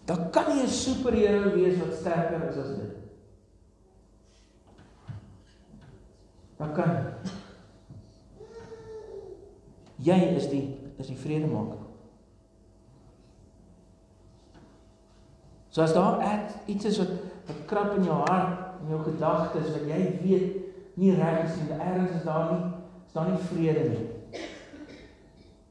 Daar 0.10 0.30
kan 0.30 0.56
nie 0.56 0.64
'n 0.64 0.68
superheld 0.68 1.54
wees 1.54 1.78
wat 1.78 1.94
sterker 1.94 2.50
is 2.50 2.56
as 2.56 2.68
dit. 2.68 2.96
Dan 6.58 6.74
kan 6.74 7.14
jy 9.96 10.18
is 10.36 10.50
die 10.50 10.78
is 10.98 11.08
die 11.08 11.18
vredemaker. 11.18 11.78
So 15.70 15.82
as 15.82 15.94
daar 15.94 16.20
et, 16.20 16.56
iets 16.66 16.86
is 16.86 16.98
wat 16.98 17.12
wat 17.46 17.66
krap 17.66 17.96
in 17.98 18.04
jou 18.04 18.18
hart 18.18 18.82
en 18.82 18.90
jou 18.90 19.04
gedagtes 19.04 19.72
wat 19.72 19.86
jy 19.88 20.20
weet 20.22 20.69
nie 21.00 21.14
reg 21.16 21.46
is 21.46 21.56
nie, 21.62 21.78
ergens 21.80 22.18
is 22.20 22.26
daar 22.28 22.52
nie 22.54 22.66
is 23.10 23.16
daar 23.16 23.30
nie 23.30 23.38
vrede 23.50 23.84
nie. 23.90 24.08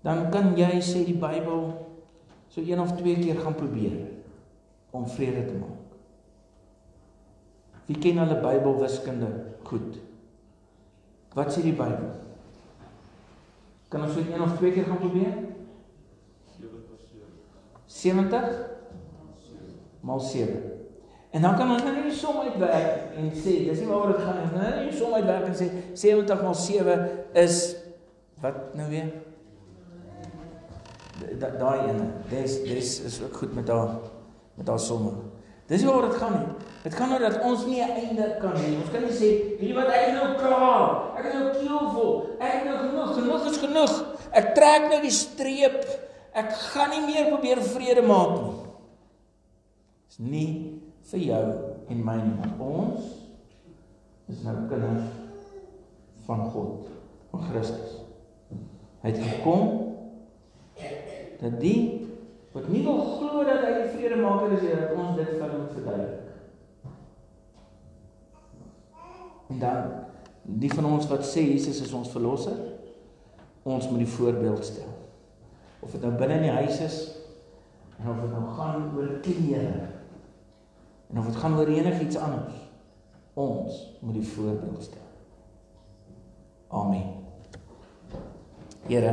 Dan 0.03 0.31
kan 0.35 0.57
jy 0.59 0.81
sê 0.83 1.05
die 1.07 1.19
Bybel 1.19 1.69
so 2.51 2.65
een 2.65 2.81
of 2.81 2.97
twee 2.99 3.19
keer 3.21 3.39
gaan 3.39 3.55
probeer 3.55 3.99
om 4.91 5.07
vrede 5.09 5.45
te 5.47 5.59
maak. 5.59 5.77
Wie 7.87 7.99
ken 7.99 8.19
hulle 8.19 8.41
Bybel 8.43 8.81
wiskunde 8.81 9.29
goed? 9.69 10.01
Wat 11.37 11.53
sê 11.55 11.63
die 11.63 11.77
Bybel? 11.77 12.11
Kan 13.89 14.05
ons 14.05 14.19
dit 14.19 14.33
een 14.33 14.43
of 14.43 14.57
twee 14.59 14.73
keer 14.75 14.89
gaan 14.89 15.01
probeer? 15.05 15.37
70 17.87 18.51
maal 20.01 20.21
7. 20.21 20.78
En 21.31 21.43
dan 21.43 21.57
kan 21.57 21.71
ons 21.71 21.83
nou 21.85 21.93
nie 21.93 22.13
som 22.15 22.39
uitwerk 22.41 23.17
en 23.21 23.27
sê 23.37 23.59
dis 23.67 23.81
nie 23.83 23.89
waaroor 23.89 24.15
dit 24.15 24.23
gaan 24.25 24.39
nie. 24.41 24.53
Nou 24.55 24.85
nie 24.87 24.95
som 24.97 25.13
uitwerk 25.13 25.51
en 25.51 25.57
sê 25.59 25.67
70 25.93 26.45
maal 26.45 26.57
7 26.57 26.95
is 27.37 27.59
wat 28.41 28.77
nou 28.79 28.87
weer? 28.89 29.11
Daai 31.37 31.91
ene. 31.91 32.07
Dis 32.31 32.63
dis 32.65 32.95
is 33.11 33.19
ook 33.23 33.37
goed 33.43 33.53
met 33.59 33.67
daai 33.69 33.99
met 34.57 34.67
daai 34.67 34.81
somme. 34.81 35.13
Dis 35.69 35.85
waaroor 35.85 36.09
dit 36.09 36.17
gaan 36.23 36.33
nie. 36.39 36.67
Dit 36.87 36.97
gaan 36.97 37.13
oor 37.13 37.27
dat 37.27 37.43
ons 37.45 37.67
nie 37.67 37.83
'n 37.83 37.91
einde 37.91 38.37
kan 38.41 38.57
hê. 38.57 38.73
Ons 38.81 38.91
kan 38.93 39.03
nie 39.03 39.13
sê, 39.13 39.31
"Weet 39.61 39.69
jy 39.69 39.75
wat, 39.75 39.89
ek 39.89 40.13
nou 40.15 40.35
klaar. 40.41 41.19
Ek 41.19 41.25
is 41.27 41.35
nou 41.35 41.53
keelvol. 41.53 42.27
Ek 42.41 42.53
het 42.53 42.65
nou 42.65 42.79
genoeg. 42.79 43.15
Genoeg 43.15 43.51
is 43.51 43.57
genoeg. 43.59 44.05
Ek 44.33 44.55
trek 44.55 44.89
nou 44.89 45.01
die 45.01 45.11
streep. 45.11 45.85
Ek 46.33 46.53
gaan 46.53 46.91
nie 46.91 47.15
meer 47.15 47.29
probeer 47.29 47.63
vrede 47.63 48.03
maak 48.03 48.31
nie." 48.43 48.55
Dis 50.09 50.19
nie 50.19 50.78
vir 51.11 51.25
jou 51.25 51.45
en 51.89 52.05
my 52.05 52.17
nie, 52.21 52.35
maar 52.37 52.61
ons 52.65 53.15
is 54.29 54.43
nou 54.45 54.55
kinders 54.69 55.09
van 56.27 56.45
God, 56.53 56.89
van 57.33 57.45
Christus. 57.49 57.95
Hy 59.03 59.13
het 59.15 59.23
gekom 59.25 59.63
dat 61.39 61.57
die 61.63 61.79
wat 62.53 62.69
nie 62.73 62.83
wil 62.85 63.01
glo 63.17 63.45
dat 63.47 63.63
hy 63.65 63.73
die 63.77 63.93
vredemaker 63.95 64.57
is, 64.57 64.65
dat 64.69 64.97
ons 64.99 65.17
dit 65.17 65.35
vir 65.37 65.53
hom 65.53 65.69
verduidelik. 65.73 66.25
En 69.49 69.63
dan 69.63 69.93
die 70.59 70.73
van 70.73 70.89
ons 70.89 71.09
wat 71.09 71.25
sê 71.29 71.45
Jesus 71.47 71.81
is 71.85 71.95
ons 71.97 72.11
verlosser, 72.13 72.57
ons 73.69 73.89
moet 73.89 74.03
die 74.03 74.13
voorbeeld 74.17 74.65
stel. 74.65 74.93
Of 75.85 75.95
dit 75.95 76.05
nou 76.05 76.13
binne 76.19 76.41
in 76.41 76.49
die 76.49 76.59
huis 76.59 76.81
is 76.85 76.99
En 77.99 78.11
of 78.11 78.21
dit 78.21 78.31
nou 78.31 78.45
gaan 78.55 78.91
oor 78.97 79.09
klere 79.23 79.87
en 81.11 81.19
of 81.19 81.27
dit 81.27 81.37
gaan 81.37 81.57
oor 81.59 81.67
enigiets 81.67 82.17
anders, 82.17 82.55
ons 83.35 83.99
moet 84.01 84.15
die 84.15 84.29
voorbeeld 84.29 84.83
stel. 84.83 85.07
Amen. 86.69 87.15
Here 88.87 89.13